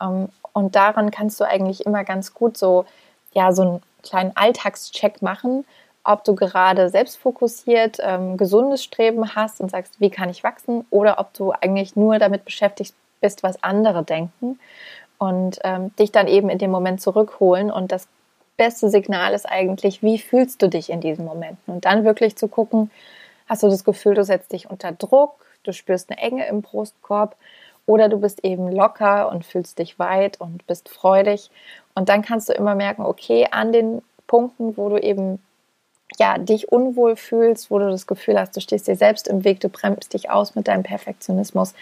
Ähm, 0.00 0.28
und 0.52 0.74
daran 0.74 1.10
kannst 1.10 1.38
du 1.40 1.44
eigentlich 1.44 1.84
immer 1.84 2.04
ganz 2.04 2.34
gut 2.34 2.56
so, 2.56 2.86
ja, 3.32 3.52
so 3.52 3.62
einen 3.62 3.82
kleinen 4.02 4.34
Alltagscheck 4.34 5.20
machen, 5.20 5.64
ob 6.06 6.24
du 6.24 6.34
gerade 6.34 6.88
selbstfokussiert 6.88 7.98
ähm, 8.00 8.36
gesundes 8.36 8.84
Streben 8.84 9.34
hast 9.34 9.60
und 9.60 9.70
sagst, 9.70 10.00
wie 10.00 10.10
kann 10.10 10.30
ich 10.30 10.44
wachsen, 10.44 10.86
oder 10.90 11.18
ob 11.18 11.32
du 11.34 11.52
eigentlich 11.52 11.96
nur 11.96 12.18
damit 12.18 12.44
beschäftigt 12.44 12.94
bist, 13.20 13.42
was 13.42 13.62
andere 13.62 14.04
denken 14.04 14.58
und 15.18 15.58
ähm, 15.64 15.94
dich 15.96 16.12
dann 16.12 16.28
eben 16.28 16.48
in 16.48 16.58
dem 16.58 16.70
Moment 16.70 17.00
zurückholen. 17.00 17.70
Und 17.70 17.92
das 17.92 18.08
beste 18.56 18.90
Signal 18.90 19.34
ist 19.34 19.46
eigentlich, 19.46 20.02
wie 20.02 20.18
fühlst 20.18 20.62
du 20.62 20.68
dich 20.68 20.90
in 20.90 21.00
diesen 21.00 21.24
Momenten? 21.24 21.74
Und 21.74 21.84
dann 21.84 22.04
wirklich 22.04 22.36
zu 22.36 22.48
gucken, 22.48 22.90
hast 23.48 23.62
du 23.62 23.68
das 23.68 23.84
Gefühl, 23.84 24.14
du 24.14 24.24
setzt 24.24 24.52
dich 24.52 24.70
unter 24.70 24.92
Druck, 24.92 25.44
du 25.64 25.72
spürst 25.72 26.10
eine 26.10 26.20
Enge 26.20 26.46
im 26.46 26.62
Brustkorb 26.62 27.36
oder 27.86 28.08
du 28.08 28.18
bist 28.18 28.44
eben 28.44 28.70
locker 28.70 29.30
und 29.30 29.44
fühlst 29.44 29.78
dich 29.78 29.98
weit 29.98 30.40
und 30.40 30.66
bist 30.66 30.88
freudig. 30.88 31.50
Und 31.94 32.08
dann 32.08 32.22
kannst 32.22 32.48
du 32.48 32.52
immer 32.52 32.74
merken, 32.74 33.02
okay, 33.02 33.46
an 33.50 33.72
den 33.72 34.02
Punkten, 34.26 34.76
wo 34.76 34.88
du 34.88 34.98
eben 34.98 35.40
ja, 36.18 36.38
dich 36.38 36.70
unwohl 36.70 37.16
fühlst, 37.16 37.70
wo 37.70 37.78
du 37.78 37.90
das 37.90 38.06
Gefühl 38.06 38.38
hast, 38.38 38.56
du 38.56 38.60
stehst 38.60 38.88
dir 38.88 38.96
selbst 38.96 39.28
im 39.28 39.44
Weg, 39.44 39.60
du 39.60 39.68
bremst 39.68 40.14
dich 40.14 40.30
aus 40.30 40.54
mit 40.54 40.68
deinem 40.68 40.82
Perfektionismus, 40.82 41.74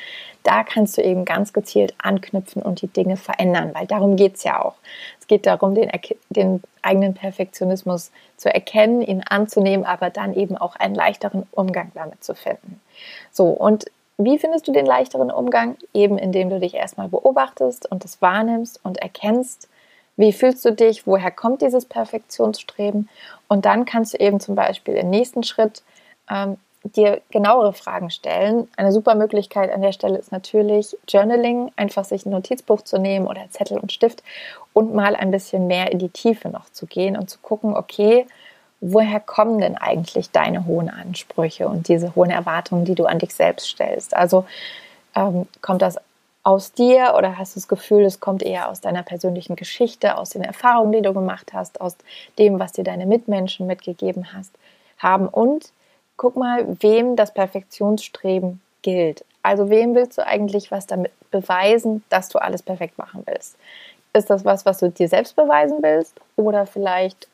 da 0.42 0.64
kannst 0.64 0.98
du 0.98 1.02
eben 1.02 1.24
ganz 1.24 1.52
gezielt 1.52 1.94
anknüpfen 1.98 2.62
und 2.62 2.82
die 2.82 2.88
Dinge 2.88 3.16
verändern, 3.16 3.70
weil 3.74 3.86
darum 3.86 4.16
geht 4.16 4.36
es 4.36 4.44
ja 4.44 4.62
auch. 4.62 4.74
Es 5.20 5.26
geht 5.26 5.46
darum, 5.46 5.74
den, 5.74 5.90
den 6.28 6.62
eigenen 6.82 7.14
Perfektionismus 7.14 8.10
zu 8.36 8.52
erkennen, 8.52 9.02
ihn 9.02 9.22
anzunehmen, 9.22 9.86
aber 9.86 10.10
dann 10.10 10.34
eben 10.34 10.56
auch 10.56 10.76
einen 10.76 10.94
leichteren 10.94 11.46
Umgang 11.52 11.92
damit 11.94 12.22
zu 12.22 12.34
finden. 12.34 12.80
So, 13.32 13.46
und 13.46 13.86
wie 14.16 14.38
findest 14.38 14.68
du 14.68 14.72
den 14.72 14.86
leichteren 14.86 15.30
Umgang? 15.30 15.76
Eben 15.92 16.18
indem 16.18 16.50
du 16.50 16.60
dich 16.60 16.74
erstmal 16.74 17.08
beobachtest 17.08 17.90
und 17.90 18.04
das 18.04 18.22
wahrnimmst 18.22 18.80
und 18.84 18.98
erkennst, 18.98 19.68
wie 20.16 20.32
fühlst 20.32 20.64
du 20.64 20.72
dich? 20.72 21.06
Woher 21.06 21.30
kommt 21.30 21.62
dieses 21.62 21.86
Perfektionsstreben? 21.86 23.08
Und 23.48 23.64
dann 23.64 23.84
kannst 23.84 24.14
du 24.14 24.18
eben 24.18 24.40
zum 24.40 24.54
Beispiel 24.54 24.94
im 24.94 25.10
nächsten 25.10 25.42
Schritt 25.42 25.82
ähm, 26.30 26.56
dir 26.84 27.22
genauere 27.30 27.72
Fragen 27.72 28.10
stellen. 28.10 28.68
Eine 28.76 28.92
super 28.92 29.14
Möglichkeit 29.14 29.72
an 29.72 29.82
der 29.82 29.92
Stelle 29.92 30.18
ist 30.18 30.32
natürlich 30.32 30.96
Journaling, 31.08 31.72
einfach 31.76 32.04
sich 32.04 32.26
ein 32.26 32.30
Notizbuch 32.30 32.82
zu 32.82 32.98
nehmen 32.98 33.26
oder 33.26 33.48
Zettel 33.50 33.78
und 33.78 33.92
Stift 33.92 34.22
und 34.72 34.94
mal 34.94 35.16
ein 35.16 35.30
bisschen 35.30 35.66
mehr 35.66 35.92
in 35.92 35.98
die 35.98 36.10
Tiefe 36.10 36.48
noch 36.48 36.70
zu 36.70 36.86
gehen 36.86 37.16
und 37.16 37.30
zu 37.30 37.38
gucken, 37.38 37.74
okay, 37.74 38.26
woher 38.80 39.18
kommen 39.18 39.60
denn 39.60 39.76
eigentlich 39.78 40.30
deine 40.30 40.66
hohen 40.66 40.90
Ansprüche 40.90 41.68
und 41.68 41.88
diese 41.88 42.14
hohen 42.14 42.30
Erwartungen, 42.30 42.84
die 42.84 42.94
du 42.94 43.06
an 43.06 43.18
dich 43.18 43.34
selbst 43.34 43.66
stellst? 43.66 44.14
Also 44.14 44.44
ähm, 45.14 45.46
kommt 45.62 45.80
das 45.80 45.98
aus 46.44 46.72
dir 46.72 47.14
oder 47.16 47.38
hast 47.38 47.56
du 47.56 47.60
das 47.60 47.68
Gefühl, 47.68 48.04
es 48.04 48.20
kommt 48.20 48.42
eher 48.42 48.68
aus 48.68 48.80
deiner 48.80 49.02
persönlichen 49.02 49.56
Geschichte, 49.56 50.16
aus 50.18 50.30
den 50.30 50.42
Erfahrungen, 50.42 50.92
die 50.92 51.02
du 51.02 51.14
gemacht 51.14 51.52
hast, 51.54 51.80
aus 51.80 51.96
dem, 52.38 52.58
was 52.60 52.72
dir 52.72 52.84
deine 52.84 53.06
Mitmenschen 53.06 53.66
mitgegeben 53.66 54.32
hast, 54.34 54.52
haben 54.98 55.26
und 55.26 55.72
guck 56.16 56.36
mal, 56.36 56.76
wem 56.80 57.16
das 57.16 57.32
Perfektionsstreben 57.32 58.60
gilt. 58.82 59.24
Also 59.42 59.70
wem 59.70 59.94
willst 59.94 60.18
du 60.18 60.26
eigentlich 60.26 60.70
was 60.70 60.86
damit 60.86 61.12
beweisen, 61.30 62.04
dass 62.10 62.28
du 62.28 62.38
alles 62.38 62.62
perfekt 62.62 62.98
machen 62.98 63.22
willst? 63.26 63.56
Ist 64.12 64.30
das 64.30 64.44
was, 64.44 64.64
was 64.64 64.78
du 64.78 64.90
dir 64.90 65.08
selbst 65.08 65.34
beweisen 65.34 65.78
willst 65.80 66.20
oder 66.36 66.66
vielleicht 66.66 67.26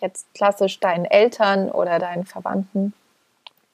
jetzt 0.00 0.26
klassisch 0.34 0.80
deinen 0.80 1.04
Eltern 1.04 1.70
oder 1.70 1.98
deinen 1.98 2.24
Verwandten? 2.24 2.94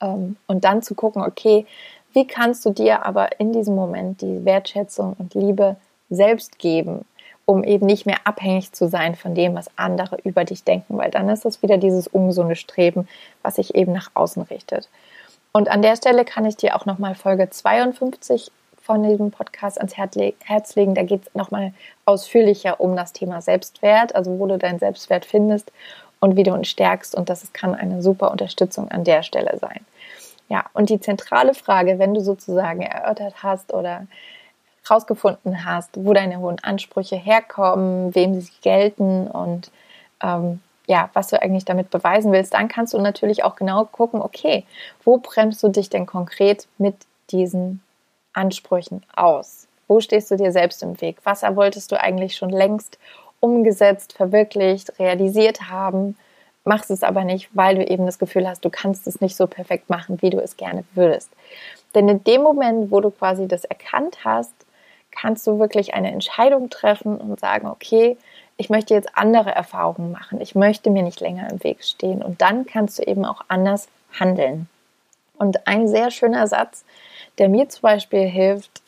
Ähm, 0.01 0.37
und 0.47 0.65
dann 0.65 0.83
zu 0.83 0.95
gucken, 0.95 1.23
okay, 1.23 1.67
wie 2.13 2.27
kannst 2.27 2.65
du 2.65 2.71
dir 2.71 3.05
aber 3.07 3.41
in 3.41 3.53
diesem 3.53 3.75
Moment 3.75 4.21
die 4.21 4.45
Wertschätzung 4.45 5.17
und 5.19 5.35
Liebe 5.35 5.77
selbst 6.11 6.59
geben, 6.59 7.05
um 7.47 7.65
eben 7.65 7.87
nicht 7.87 8.07
mehr 8.07 8.19
abhängig 8.25 8.73
zu 8.73 8.89
sein 8.89 9.15
von 9.15 9.35
dem, 9.35 9.55
was 9.55 9.71
andere 9.77 10.19
über 10.25 10.45
dich 10.45 10.65
denken, 10.65 10.99
weil 10.99 11.11
dann 11.11 11.29
ist 11.29 11.45
das 11.45 11.63
wieder 11.63 11.79
dieses 11.79 12.07
ungesunde 12.07 12.57
Streben, 12.57 13.09
was 13.43 13.57
sich 13.57 13.75
eben 13.75 13.93
nach 13.93 14.11
außen 14.15 14.43
richtet. 14.43 14.89
Und 15.53 15.71
an 15.71 15.83
der 15.83 15.97
Stelle 15.97 16.25
kann 16.25 16.47
ich 16.47 16.57
dir 16.57 16.77
auch 16.77 16.87
nochmal 16.87 17.15
Folge 17.15 17.51
52 17.51 18.51
von 18.83 19.03
diesem 19.03 19.31
Podcast 19.31 19.79
ans 19.79 19.97
Herz 19.97 20.75
legen. 20.75 20.95
Da 20.95 21.03
geht 21.03 21.27
es 21.27 21.35
nochmal 21.35 21.73
ausführlicher 22.05 22.81
um 22.81 22.97
das 22.97 23.13
Thema 23.13 23.43
Selbstwert, 23.43 24.15
also 24.15 24.39
wo 24.39 24.47
du 24.47 24.59
deinen 24.59 24.79
Selbstwert 24.79 25.25
findest 25.25 25.71
und 26.21 26.37
wie 26.37 26.43
du 26.43 26.55
ihn 26.55 26.65
stärkst. 26.65 27.15
Und 27.15 27.29
das 27.29 27.53
kann 27.53 27.75
eine 27.75 28.03
super 28.03 28.31
Unterstützung 28.31 28.91
an 28.91 29.05
der 29.05 29.23
Stelle 29.23 29.59
sein. 29.59 29.81
Ja, 30.53 30.67
und 30.75 30.91
die 30.91 31.01
zentrale 31.01 31.55
Frage, 31.55 31.99
wenn 31.99 32.13
du 32.13 32.21
sozusagen 32.21 32.83
erörtert 32.83 33.43
hast 33.43 33.73
oder 33.73 34.07
herausgefunden 34.87 35.65
hast, 35.65 35.93
wo 35.95 36.13
deine 36.13 36.41
hohen 36.41 36.59
Ansprüche 36.63 37.17
herkommen, 37.17 38.15
wem 38.15 38.39
sie 38.39 38.53
gelten 38.61 39.29
und 39.29 39.71
ähm, 40.23 40.61
ja, 40.87 41.09
was 41.15 41.29
du 41.29 41.41
eigentlich 41.41 41.65
damit 41.65 41.89
beweisen 41.89 42.33
willst, 42.33 42.53
dann 42.53 42.69
kannst 42.69 42.93
du 42.93 42.99
natürlich 42.99 43.45
auch 43.45 43.57
genau 43.57 43.87
gucken, 43.87 44.21
okay, 44.21 44.67
wo 45.05 45.17
bremst 45.17 45.63
du 45.63 45.69
dich 45.69 45.89
denn 45.89 46.05
konkret 46.05 46.69
mit 46.77 46.97
diesen 47.31 47.83
Ansprüchen 48.35 49.07
aus? 49.17 49.69
Wo 49.89 50.01
stehst 50.01 50.31
du 50.31 50.37
dir 50.37 50.53
selbst 50.53 50.83
im 50.83 51.01
Weg? 51.01 51.17
Was 51.25 51.41
wolltest 51.45 51.93
du 51.93 51.99
eigentlich 51.99 52.37
schon 52.37 52.51
längst 52.51 52.99
umgesetzt, 53.41 54.13
verwirklicht, 54.13 54.99
realisiert 54.99 55.71
haben? 55.71 56.15
Machst 56.65 56.91
es 56.91 57.03
aber 57.03 57.25
nicht, 57.25 57.49
weil 57.53 57.77
du 57.77 57.85
eben 57.85 58.07
das 58.07 58.19
Gefühl 58.19 58.49
hast, 58.49 58.65
du 58.65 58.71
kannst 58.71 59.07
es 59.07 59.21
nicht 59.21 59.37
so 59.37 59.47
perfekt 59.47 59.91
machen, 59.91 60.21
wie 60.23 60.31
du 60.31 60.39
es 60.39 60.57
gerne 60.57 60.85
würdest. 60.95 61.31
Denn 61.95 62.09
in 62.09 62.25
dem 62.25 62.43
Moment, 62.43 62.91
wo 62.91 63.01
du 63.01 63.11
quasi 63.11 63.49
das 63.49 63.65
erkannt 63.65 64.25
hast, 64.25 64.55
kannst 65.11 65.47
du 65.47 65.59
wirklich 65.59 65.95
eine 65.95 66.11
Entscheidung 66.13 66.71
treffen 66.71 67.19
und 67.19 67.39
sagen, 67.39 67.67
okay, 67.67 68.17
ich 68.57 68.71
möchte 68.71 68.95
jetzt 68.95 69.17
andere 69.17 69.51
Erfahrungen 69.51 70.13
machen. 70.13 70.41
Ich 70.41 70.55
möchte 70.55 70.91
mir 70.91 71.03
nicht 71.03 71.21
länger 71.21 71.51
im 71.51 71.63
Weg 71.65 71.85
stehen. 71.85 72.23
Und 72.23 72.41
dann 72.41 72.65
kannst 72.65 72.99
du 72.99 73.03
eben 73.03 73.25
auch 73.25 73.45
anders 73.49 73.89
handeln. 74.19 74.69
Und 75.39 75.67
ein 75.67 75.89
sehr 75.89 76.11
schöner 76.11 76.47
Satz, 76.47 76.85
der 77.39 77.49
mir 77.49 77.69
zum 77.69 77.83
Beispiel 77.83 78.27
hilft, 78.27 78.82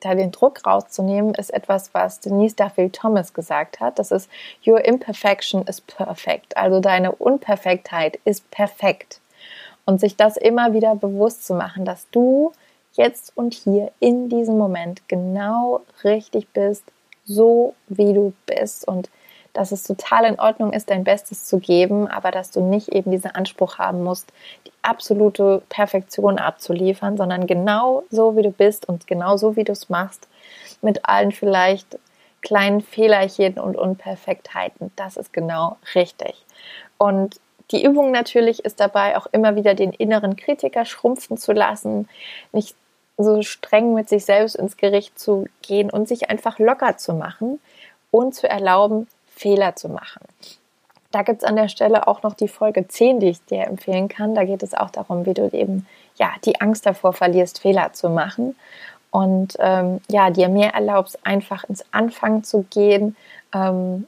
da 0.00 0.14
den 0.14 0.30
Druck 0.30 0.64
rauszunehmen, 0.66 1.34
ist 1.34 1.50
etwas, 1.52 1.92
was 1.92 2.20
Denise 2.20 2.54
Duffield 2.54 2.94
Thomas 2.94 3.34
gesagt 3.34 3.80
hat. 3.80 3.98
Das 3.98 4.10
ist 4.10 4.30
Your 4.66 4.84
imperfection 4.84 5.62
is 5.66 5.80
perfect. 5.80 6.56
Also 6.56 6.80
deine 6.80 7.12
Unperfektheit 7.12 8.18
ist 8.24 8.50
perfekt. 8.50 9.20
Und 9.84 10.00
sich 10.00 10.16
das 10.16 10.36
immer 10.36 10.74
wieder 10.74 10.94
bewusst 10.94 11.46
zu 11.46 11.54
machen, 11.54 11.84
dass 11.84 12.06
du 12.10 12.52
jetzt 12.92 13.32
und 13.36 13.54
hier 13.54 13.90
in 14.00 14.28
diesem 14.28 14.58
Moment 14.58 15.08
genau 15.08 15.80
richtig 16.04 16.48
bist, 16.52 16.84
so 17.24 17.74
wie 17.88 18.12
du 18.12 18.32
bist 18.46 18.86
und 18.86 19.08
dass 19.58 19.72
es 19.72 19.82
total 19.82 20.24
in 20.24 20.38
Ordnung 20.38 20.72
ist, 20.72 20.88
dein 20.88 21.02
Bestes 21.02 21.44
zu 21.44 21.58
geben, 21.58 22.06
aber 22.06 22.30
dass 22.30 22.52
du 22.52 22.60
nicht 22.60 22.90
eben 22.90 23.10
diesen 23.10 23.32
Anspruch 23.32 23.78
haben 23.78 24.04
musst, 24.04 24.32
die 24.64 24.72
absolute 24.82 25.62
Perfektion 25.68 26.38
abzuliefern, 26.38 27.16
sondern 27.16 27.48
genau 27.48 28.04
so, 28.08 28.36
wie 28.36 28.42
du 28.42 28.52
bist 28.52 28.88
und 28.88 29.08
genau 29.08 29.36
so, 29.36 29.56
wie 29.56 29.64
du 29.64 29.72
es 29.72 29.88
machst, 29.88 30.28
mit 30.80 31.06
allen 31.06 31.32
vielleicht 31.32 31.98
kleinen 32.40 32.82
Fehlerchen 32.82 33.58
und 33.58 33.76
Unperfektheiten. 33.76 34.92
Das 34.94 35.16
ist 35.16 35.32
genau 35.32 35.76
richtig. 35.96 36.36
Und 36.96 37.40
die 37.72 37.84
Übung 37.84 38.12
natürlich 38.12 38.64
ist 38.64 38.78
dabei 38.78 39.16
auch 39.16 39.26
immer 39.32 39.56
wieder 39.56 39.74
den 39.74 39.92
inneren 39.92 40.36
Kritiker 40.36 40.84
schrumpfen 40.84 41.36
zu 41.36 41.50
lassen, 41.50 42.08
nicht 42.52 42.76
so 43.16 43.42
streng 43.42 43.92
mit 43.92 44.08
sich 44.08 44.24
selbst 44.24 44.54
ins 44.54 44.76
Gericht 44.76 45.18
zu 45.18 45.46
gehen 45.62 45.90
und 45.90 46.06
sich 46.06 46.30
einfach 46.30 46.60
locker 46.60 46.96
zu 46.96 47.12
machen 47.12 47.58
und 48.12 48.36
zu 48.36 48.48
erlauben, 48.48 49.08
Fehler 49.38 49.76
zu 49.76 49.88
machen. 49.88 50.22
Da 51.10 51.22
gibt 51.22 51.42
es 51.42 51.48
an 51.48 51.56
der 51.56 51.68
Stelle 51.68 52.06
auch 52.06 52.22
noch 52.22 52.34
die 52.34 52.48
Folge 52.48 52.86
10, 52.86 53.20
die 53.20 53.28
ich 53.28 53.44
dir 53.46 53.66
empfehlen 53.66 54.08
kann. 54.08 54.34
Da 54.34 54.44
geht 54.44 54.62
es 54.62 54.74
auch 54.74 54.90
darum, 54.90 55.24
wie 55.24 55.34
du 55.34 55.48
eben 55.52 55.86
ja, 56.16 56.32
die 56.44 56.60
Angst 56.60 56.84
davor 56.84 57.12
verlierst, 57.12 57.60
Fehler 57.60 57.92
zu 57.92 58.10
machen. 58.10 58.56
Und 59.10 59.56
ähm, 59.58 60.00
ja, 60.10 60.28
dir 60.30 60.50
mehr 60.50 60.74
erlaubst, 60.74 61.26
einfach 61.26 61.64
ins 61.64 61.82
Anfangen 61.92 62.44
zu 62.44 62.64
gehen. 62.64 63.16
Ähm, 63.54 64.06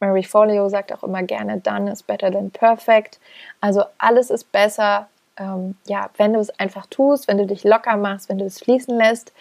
Mary 0.00 0.24
Folio 0.24 0.68
sagt 0.68 0.92
auch 0.92 1.02
immer 1.02 1.22
gerne, 1.22 1.58
done 1.58 1.90
is 1.90 2.02
better 2.02 2.30
than 2.30 2.50
perfect. 2.50 3.18
Also 3.62 3.84
alles 3.96 4.28
ist 4.28 4.52
besser, 4.52 5.08
ähm, 5.38 5.76
ja, 5.86 6.10
wenn 6.18 6.34
du 6.34 6.40
es 6.40 6.50
einfach 6.58 6.86
tust, 6.86 7.28
wenn 7.28 7.38
du 7.38 7.46
dich 7.46 7.64
locker 7.64 7.96
machst, 7.96 8.28
wenn 8.28 8.38
du 8.38 8.44
es 8.44 8.60
fließen 8.60 8.94
lässt, 8.94 9.32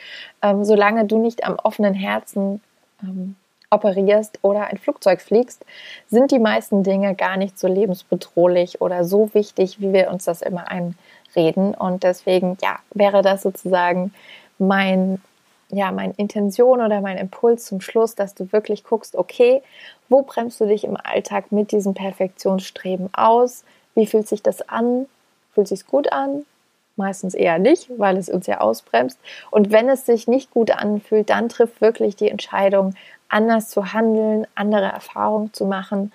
ähm, 0.41 0.63
solange 0.63 1.05
du 1.05 1.17
nicht 1.17 1.43
am 1.43 1.57
offenen 1.61 1.93
Herzen 1.93 2.61
ähm, 3.03 3.35
operierst 3.71 4.39
oder 4.41 4.67
ein 4.67 4.78
Flugzeug 4.78 5.21
fliegst, 5.21 5.65
sind 6.10 6.32
die 6.32 6.39
meisten 6.39 6.84
Dinge 6.84 7.15
gar 7.15 7.38
nicht 7.38 7.60
so 7.60 7.67
lebensbedrohlich 7.67 8.82
oder 8.82 9.04
so 9.04 9.34
wichtig, 9.34 9.80
wie 9.80 9.93
wir 9.93 10.10
uns 10.12 10.25
das 10.25 10.41
immer 10.41 10.65
einreden. 10.69 11.73
Und 11.73 12.04
deswegen, 12.04 12.58
ja, 12.62 12.80
wäre 12.93 13.21
das 13.21 13.41
sozusagen 13.41 14.13
mein 14.58 15.19
ja, 15.69 15.91
meine 15.91 16.13
Intention 16.17 16.82
oder 16.82 17.01
mein 17.01 17.17
Impuls 17.17 17.65
zum 17.65 17.82
Schluss, 17.82 18.15
dass 18.15 18.36
du 18.36 18.51
wirklich 18.51 18.84
guckst, 18.84 19.15
okay, 19.15 19.62
wo 20.10 20.21
bremst 20.21 20.60
du 20.62 20.65
dich 20.65 20.84
im 20.84 20.97
Alltag 20.97 21.51
mit 21.51 21.71
diesem 21.71 21.93
Perfektionsstreben 21.93 23.10
aus? 23.13 23.63
Wie 23.95 24.06
fühlt 24.06 24.28
sich 24.28 24.43
das 24.43 24.67
an? 24.69 25.08
Fühlt 25.54 25.67
sich 25.67 25.88
gut 25.88 26.12
an? 26.12 26.45
Meistens 26.97 27.34
eher 27.34 27.60
nicht, 27.60 27.89
weil 27.97 28.17
es 28.17 28.30
uns 28.30 28.47
ja 28.47 28.62
ausbremst. 28.62 29.19
Und 29.51 29.71
wenn 29.71 29.89
es 29.89 30.06
sich 30.06 30.28
nicht 30.28 30.51
gut 30.51 30.71
anfühlt, 30.71 31.30
dann 31.30 31.49
trifft 31.49 31.82
wirklich 31.82 32.15
die 32.15 32.30
Entscheidung, 32.30 32.93
anders 33.29 33.69
zu 33.69 33.93
handeln, 33.93 34.47
andere 34.55 34.85
Erfahrungen 34.85 35.53
zu 35.53 35.65
machen 35.65 36.11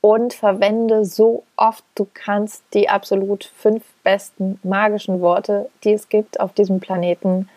und 0.00 0.34
verwende 0.34 1.04
so 1.04 1.44
oft 1.56 1.84
du 1.94 2.06
kannst 2.12 2.62
die 2.74 2.88
absolut 2.88 3.44
fünf 3.44 3.84
besten 4.02 4.58
magischen 4.62 5.20
Worte, 5.20 5.70
die 5.82 5.92
es 5.92 6.08
gibt 6.08 6.40
auf 6.40 6.52
diesem 6.52 6.80
Planeten. 6.80 7.48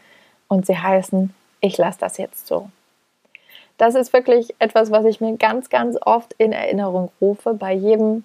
Und 0.48 0.65
sie 0.65 0.78
heißen 0.78 1.34
ich 1.62 1.78
lasse 1.78 2.00
das 2.00 2.17
jetzt 2.17 2.48
so. 2.48 2.70
Das 3.78 3.96
ist 3.96 4.13
wirklich 4.13 4.56
etwas, 4.60 4.91
was 4.91 5.06
ich 5.06 5.22
mir 5.22 5.38
ganz, 5.38 5.70
ganz 5.70 5.98
oft 6.02 6.34
in 6.38 6.52
Erinnerung 6.52 7.12
rufe. 7.22 7.54
Bei 7.54 7.74
jedem 7.74 8.24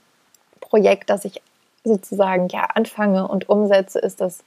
Projekt, 0.61 1.11
das 1.11 1.25
ich 1.25 1.43
sozusagen 1.85 2.49
ja 2.49 2.69
anfange 2.75 3.29
und 3.29 3.49
umsetze, 3.49 3.99
ist 3.99 4.21
das 4.21 4.45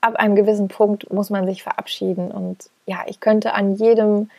ab 0.00 0.16
einem 0.16 0.34
gewissen 0.34 0.68
Punkt 0.68 1.12
muss 1.12 1.30
man 1.30 1.46
sich 1.46 1.62
verabschieden. 1.62 2.30
Und 2.30 2.68
ja, 2.86 3.04
ich 3.06 3.20
könnte 3.20 3.54
an 3.54 3.76
jedem 3.76 4.30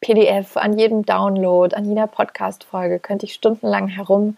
PDF, 0.00 0.56
an 0.56 0.78
jedem 0.78 1.04
Download, 1.04 1.74
an 1.74 1.84
jeder 1.84 2.06
Podcast-Folge, 2.06 2.98
könnte 2.98 3.26
ich 3.26 3.34
stundenlang 3.34 3.88
herum 3.88 4.36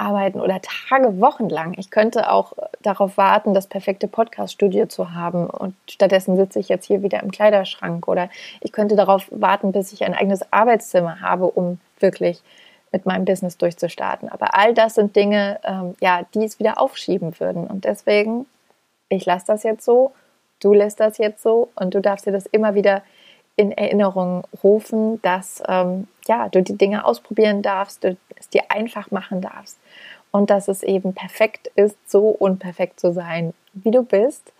arbeiten 0.00 0.40
oder 0.40 0.60
Tage, 0.62 1.20
Wochen 1.20 1.48
lang. 1.48 1.74
Ich 1.78 1.90
könnte 1.90 2.32
auch 2.32 2.54
darauf 2.80 3.18
warten, 3.18 3.52
das 3.52 3.66
perfekte 3.66 4.08
Podcast-Studio 4.08 4.86
zu 4.86 5.12
haben 5.14 5.46
und 5.46 5.74
stattdessen 5.88 6.36
sitze 6.36 6.58
ich 6.58 6.68
jetzt 6.70 6.86
hier 6.86 7.02
wieder 7.02 7.22
im 7.22 7.30
Kleiderschrank 7.30 8.08
oder 8.08 8.30
ich 8.60 8.72
könnte 8.72 8.96
darauf 8.96 9.26
warten, 9.30 9.72
bis 9.72 9.92
ich 9.92 10.04
ein 10.04 10.14
eigenes 10.14 10.52
Arbeitszimmer 10.52 11.20
habe, 11.20 11.46
um 11.46 11.78
wirklich 11.98 12.42
mit 12.92 13.06
meinem 13.06 13.24
Business 13.24 13.58
durchzustarten. 13.58 14.28
Aber 14.30 14.54
all 14.54 14.74
das 14.74 14.94
sind 14.94 15.14
Dinge, 15.14 15.60
ähm, 15.64 15.94
ja, 16.00 16.22
die 16.34 16.44
es 16.44 16.58
wieder 16.58 16.80
aufschieben 16.80 17.38
würden. 17.38 17.66
Und 17.66 17.84
deswegen, 17.84 18.46
ich 19.10 19.26
lasse 19.26 19.46
das 19.46 19.62
jetzt 19.62 19.84
so, 19.84 20.12
du 20.60 20.72
lässt 20.72 20.98
das 20.98 21.18
jetzt 21.18 21.42
so 21.42 21.68
und 21.74 21.94
du 21.94 22.00
darfst 22.00 22.26
dir 22.26 22.32
das 22.32 22.46
immer 22.46 22.74
wieder 22.74 23.02
in 23.60 23.72
Erinnerung 23.72 24.44
rufen, 24.64 25.20
dass 25.20 25.62
ähm, 25.68 26.08
ja, 26.26 26.48
du 26.48 26.62
die 26.62 26.78
Dinge 26.78 27.04
ausprobieren 27.04 27.60
darfst, 27.60 28.02
du 28.02 28.16
es 28.36 28.48
dir 28.48 28.62
einfach 28.70 29.10
machen 29.10 29.42
darfst 29.42 29.78
und 30.30 30.48
dass 30.48 30.68
es 30.68 30.82
eben 30.82 31.12
perfekt 31.12 31.70
ist, 31.74 32.10
so 32.10 32.30
unperfekt 32.30 32.98
zu 32.98 33.12
sein, 33.12 33.52
wie 33.74 33.90
du 33.90 34.02
bist. 34.02 34.54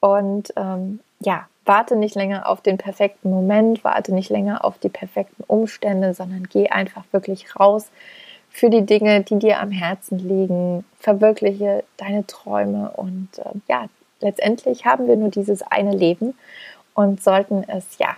Und 0.00 0.52
ähm, 0.56 1.00
ja, 1.20 1.48
warte 1.64 1.96
nicht 1.96 2.16
länger 2.16 2.46
auf 2.46 2.60
den 2.60 2.76
perfekten 2.76 3.30
Moment, 3.30 3.82
warte 3.82 4.12
nicht 4.12 4.28
länger 4.28 4.62
auf 4.62 4.76
die 4.76 4.90
perfekten 4.90 5.42
Umstände, 5.46 6.12
sondern 6.12 6.44
geh 6.44 6.68
einfach 6.68 7.04
wirklich 7.12 7.58
raus 7.58 7.88
für 8.50 8.68
die 8.68 8.84
Dinge, 8.84 9.22
die 9.22 9.38
dir 9.38 9.58
am 9.58 9.70
Herzen 9.70 10.18
liegen, 10.18 10.84
verwirkliche 11.00 11.82
deine 11.96 12.26
Träume 12.26 12.90
und 12.90 13.30
äh, 13.38 13.52
ja, 13.68 13.86
letztendlich 14.20 14.84
haben 14.84 15.08
wir 15.08 15.16
nur 15.16 15.30
dieses 15.30 15.62
eine 15.62 15.96
Leben 15.96 16.36
und 16.92 17.22
sollten 17.22 17.64
es 17.66 17.98
ja 17.98 18.16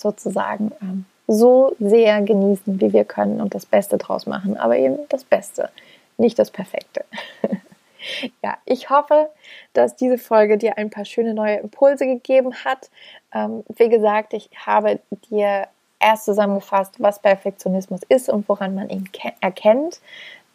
sozusagen 0.00 0.72
ähm, 0.82 1.04
so 1.26 1.76
sehr 1.78 2.20
genießen, 2.22 2.80
wie 2.80 2.92
wir 2.92 3.04
können 3.04 3.40
und 3.40 3.54
das 3.54 3.64
Beste 3.64 3.98
draus 3.98 4.26
machen, 4.26 4.56
aber 4.56 4.76
eben 4.76 4.98
das 5.08 5.24
Beste, 5.24 5.70
nicht 6.18 6.38
das 6.38 6.50
Perfekte. 6.50 7.04
ja, 8.42 8.56
ich 8.64 8.90
hoffe, 8.90 9.30
dass 9.72 9.96
diese 9.96 10.18
Folge 10.18 10.58
dir 10.58 10.76
ein 10.76 10.90
paar 10.90 11.04
schöne 11.04 11.34
neue 11.34 11.56
Impulse 11.56 12.06
gegeben 12.06 12.54
hat. 12.64 12.90
Ähm, 13.32 13.62
wie 13.76 13.88
gesagt, 13.88 14.34
ich 14.34 14.50
habe 14.66 14.98
dir 15.30 15.68
erst 16.00 16.24
zusammengefasst, 16.24 16.94
was 16.98 17.20
Perfektionismus 17.20 18.00
ist 18.08 18.28
und 18.28 18.48
woran 18.48 18.74
man 18.74 18.88
ihn 18.88 19.08
erkennt. 19.40 20.00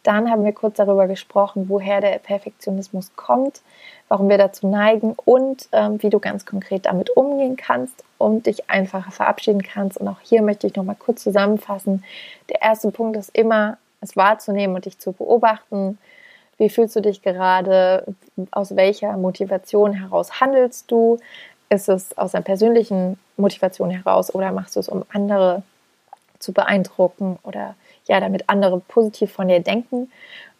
Dann 0.06 0.30
haben 0.30 0.44
wir 0.44 0.52
kurz 0.52 0.76
darüber 0.76 1.08
gesprochen, 1.08 1.68
woher 1.68 2.00
der 2.00 2.20
Perfektionismus 2.20 3.10
kommt, 3.16 3.60
warum 4.06 4.28
wir 4.28 4.38
dazu 4.38 4.68
neigen 4.68 5.16
und 5.24 5.68
ähm, 5.72 6.00
wie 6.00 6.10
du 6.10 6.20
ganz 6.20 6.46
konkret 6.46 6.86
damit 6.86 7.10
umgehen 7.10 7.56
kannst 7.56 8.04
und 8.16 8.46
dich 8.46 8.70
einfacher 8.70 9.10
verabschieden 9.10 9.62
kannst. 9.62 9.98
Und 9.98 10.06
auch 10.06 10.20
hier 10.22 10.42
möchte 10.42 10.68
ich 10.68 10.76
nochmal 10.76 10.94
kurz 10.96 11.24
zusammenfassen. 11.24 12.04
Der 12.50 12.62
erste 12.62 12.92
Punkt 12.92 13.16
ist 13.16 13.36
immer, 13.36 13.78
es 14.00 14.16
wahrzunehmen 14.16 14.76
und 14.76 14.84
dich 14.84 14.96
zu 15.00 15.10
beobachten. 15.10 15.98
Wie 16.56 16.68
fühlst 16.68 16.94
du 16.94 17.00
dich 17.00 17.22
gerade? 17.22 18.04
Aus 18.52 18.76
welcher 18.76 19.16
Motivation 19.16 19.92
heraus 19.92 20.40
handelst 20.40 20.88
du? 20.88 21.18
Ist 21.68 21.88
es 21.88 22.16
aus 22.16 22.32
einer 22.32 22.44
persönlichen 22.44 23.18
Motivation 23.36 23.90
heraus 23.90 24.32
oder 24.32 24.52
machst 24.52 24.76
du 24.76 24.80
es, 24.80 24.88
um 24.88 25.04
andere 25.12 25.64
zu 26.38 26.52
beeindrucken 26.52 27.40
oder 27.42 27.74
ja, 28.06 28.20
damit 28.20 28.44
andere 28.48 28.80
positiv 28.80 29.32
von 29.32 29.48
dir 29.48 29.60
denken. 29.60 30.10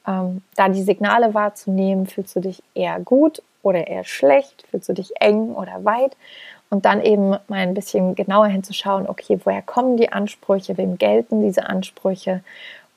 Ähm, 0.06 0.42
da 0.54 0.68
die 0.68 0.82
Signale 0.82 1.34
wahrzunehmen, 1.34 2.06
fühlst 2.06 2.36
du 2.36 2.40
dich 2.40 2.62
eher 2.74 3.00
gut 3.00 3.42
oder 3.62 3.86
eher 3.86 4.04
schlecht, 4.04 4.64
fühlst 4.70 4.88
du 4.88 4.92
dich 4.92 5.20
eng 5.20 5.54
oder 5.54 5.84
weit 5.84 6.16
und 6.70 6.84
dann 6.84 7.00
eben 7.00 7.30
mal 7.30 7.58
ein 7.58 7.74
bisschen 7.74 8.14
genauer 8.14 8.46
hinzuschauen, 8.46 9.08
okay, 9.08 9.40
woher 9.44 9.62
kommen 9.62 9.96
die 9.96 10.12
Ansprüche, 10.12 10.76
wem 10.76 10.98
gelten 10.98 11.42
diese 11.42 11.66
Ansprüche 11.68 12.42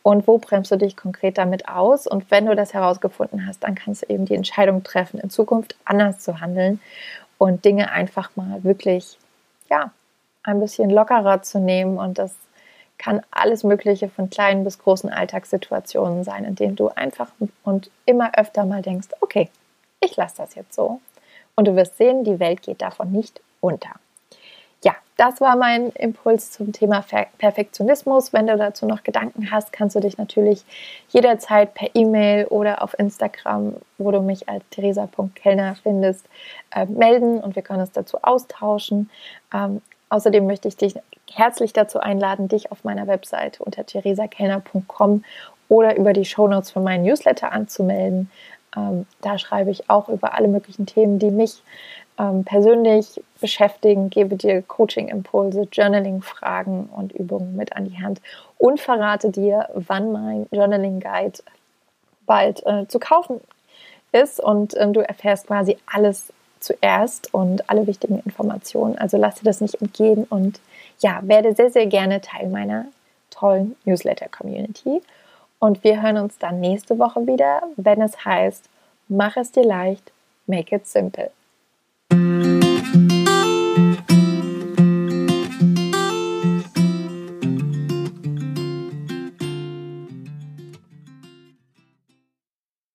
und 0.02 0.28
wo 0.28 0.38
bremst 0.38 0.72
du 0.72 0.78
dich 0.78 0.96
konkret 0.96 1.38
damit 1.38 1.68
aus? 1.68 2.08
Und 2.08 2.32
wenn 2.32 2.46
du 2.46 2.56
das 2.56 2.74
herausgefunden 2.74 3.46
hast, 3.46 3.64
dann 3.64 3.76
kannst 3.76 4.04
du 4.04 4.14
eben 4.14 4.26
die 4.26 4.36
Entscheidung 4.36 4.84
treffen, 4.84 5.20
in 5.20 5.30
Zukunft 5.30 5.76
anders 5.86 6.20
zu 6.20 6.42
handeln 6.42 6.80
und 7.38 7.66
Dinge 7.66 7.92
einfach 7.92 8.32
mal 8.36 8.64
wirklich, 8.64 9.18
ja, 9.70 9.92
ein 10.44 10.60
bisschen 10.60 10.90
lockerer 10.90 11.42
zu 11.42 11.60
nehmen 11.60 11.98
und 11.98 12.18
das 12.18 12.34
kann 13.00 13.22
alles 13.32 13.64
Mögliche 13.64 14.10
von 14.10 14.30
kleinen 14.30 14.64
bis 14.64 14.78
großen 14.78 15.10
Alltagssituationen 15.10 16.24
sein, 16.24 16.46
in 16.46 16.56
denen 16.56 16.76
du 16.76 16.90
einfach 16.90 17.32
und 17.64 17.90
immer 18.06 18.38
öfter 18.38 18.66
mal 18.66 18.84
denkst, 18.84 19.08
okay, 19.22 19.50
ich 20.02 20.16
lasse 20.16 20.38
das 20.38 20.54
jetzt 20.54 20.76
so. 20.76 21.02
Und 21.56 21.68
du 21.68 21.76
wirst 21.76 21.98
sehen, 21.98 22.24
die 22.24 22.40
Welt 22.40 22.62
geht 22.62 22.82
davon 22.82 23.12
nicht 23.12 23.42
unter. 23.62 23.90
Ja, 24.84 24.96
das 25.18 25.42
war 25.42 25.58
mein 25.58 25.90
Impuls 25.92 26.52
zum 26.52 26.72
Thema 26.72 27.04
Perfektionismus. 27.38 28.32
Wenn 28.32 28.48
du 28.48 28.56
dazu 28.56 28.86
noch 28.86 29.04
Gedanken 29.04 29.52
hast, 29.52 29.74
kannst 29.74 29.96
du 29.96 30.00
dich 30.00 30.18
natürlich 30.18 30.64
jederzeit 31.10 31.74
per 31.74 31.90
E-Mail 31.94 32.46
oder 32.46 32.82
auf 32.82 32.98
Instagram, 32.98 33.76
wo 33.98 34.12
du 34.12 34.22
mich 34.22 34.48
als 34.48 34.64
theresa.kellner 34.72 35.76
findest, 35.84 36.26
äh, 36.74 36.86
melden 36.86 37.42
und 37.42 37.56
wir 37.56 37.64
können 37.64 37.82
uns 37.82 37.92
dazu 37.92 38.20
austauschen. 38.22 39.10
Ähm, 39.54 39.82
außerdem 40.10 40.46
möchte 40.46 40.68
ich 40.68 40.78
dich 40.78 40.96
herzlich 41.32 41.74
dazu 41.74 42.00
einladen, 42.00 42.48
dich 42.48 42.72
auf 42.72 42.84
meiner 42.84 43.08
Webseite 43.08 43.64
unter 43.64 43.86
theresakellner.com 43.86 45.24
oder 45.68 45.96
über 45.96 46.14
die 46.14 46.26
Shownotes 46.26 46.72
für 46.72 46.80
meinen 46.80 47.04
Newsletter 47.04 47.52
anzumelden. 47.52 48.30
Ähm, 48.76 49.06
da 49.22 49.38
schreibe 49.38 49.72
ich 49.72 49.90
auch 49.90 50.10
über 50.10 50.34
alle 50.34 50.48
möglichen 50.48 50.86
Themen, 50.86 51.20
die 51.20 51.32
mich 51.32 51.62
ähm, 52.18 52.44
persönlich 52.44 53.22
beschäftigen, 53.40 54.10
gebe 54.10 54.36
dir 54.36 54.62
Coaching-Impulse, 54.62 55.68
Journaling-Fragen 55.72 56.90
und 56.96 57.14
Übungen 57.14 57.56
mit 57.56 57.76
an 57.76 57.86
die 57.86 58.02
Hand 58.02 58.22
und 58.58 58.80
verrate 58.80 59.30
dir, 59.30 59.70
wann 59.74 60.12
mein 60.12 60.48
Journaling-Guide 60.52 61.40
bald 62.26 62.66
äh, 62.66 62.88
zu 62.88 63.00
kaufen 63.00 63.40
ist 64.12 64.40
und 64.40 64.76
ähm, 64.78 64.94
du 64.94 65.02
erfährst 65.02 65.48
quasi 65.48 65.78
alles 65.86 66.34
zuerst 66.60 67.34
und 67.34 67.70
alle 67.70 67.88
wichtigen 67.88 68.20
Informationen. 68.20 68.98
Also 68.98 69.18
lass 69.18 69.36
dir 69.36 69.46
das 69.46 69.62
nicht 69.62 69.82
entgehen 69.82 70.26
und 70.26 70.60
ja, 71.00 71.20
werde 71.24 71.56
sehr, 71.56 71.72
sehr 71.72 71.88
gerne 71.88 72.22
Teil 72.22 72.48
meiner 72.48 72.86
tollen 73.32 73.76
Newsletter-Community. 73.86 75.02
Und 75.60 75.84
wir 75.84 76.02
hören 76.02 76.18
uns 76.18 76.38
dann 76.38 76.60
nächste 76.60 77.00
Woche 77.00 77.28
wieder, 77.28 77.64
wenn 77.76 78.02
es 78.02 78.26
heißt, 78.26 78.66
mach 79.08 79.38
es 79.38 79.52
dir 79.52 79.64
leicht, 79.64 80.12
make 80.48 80.76
it 80.76 80.88
simple. 80.88 81.32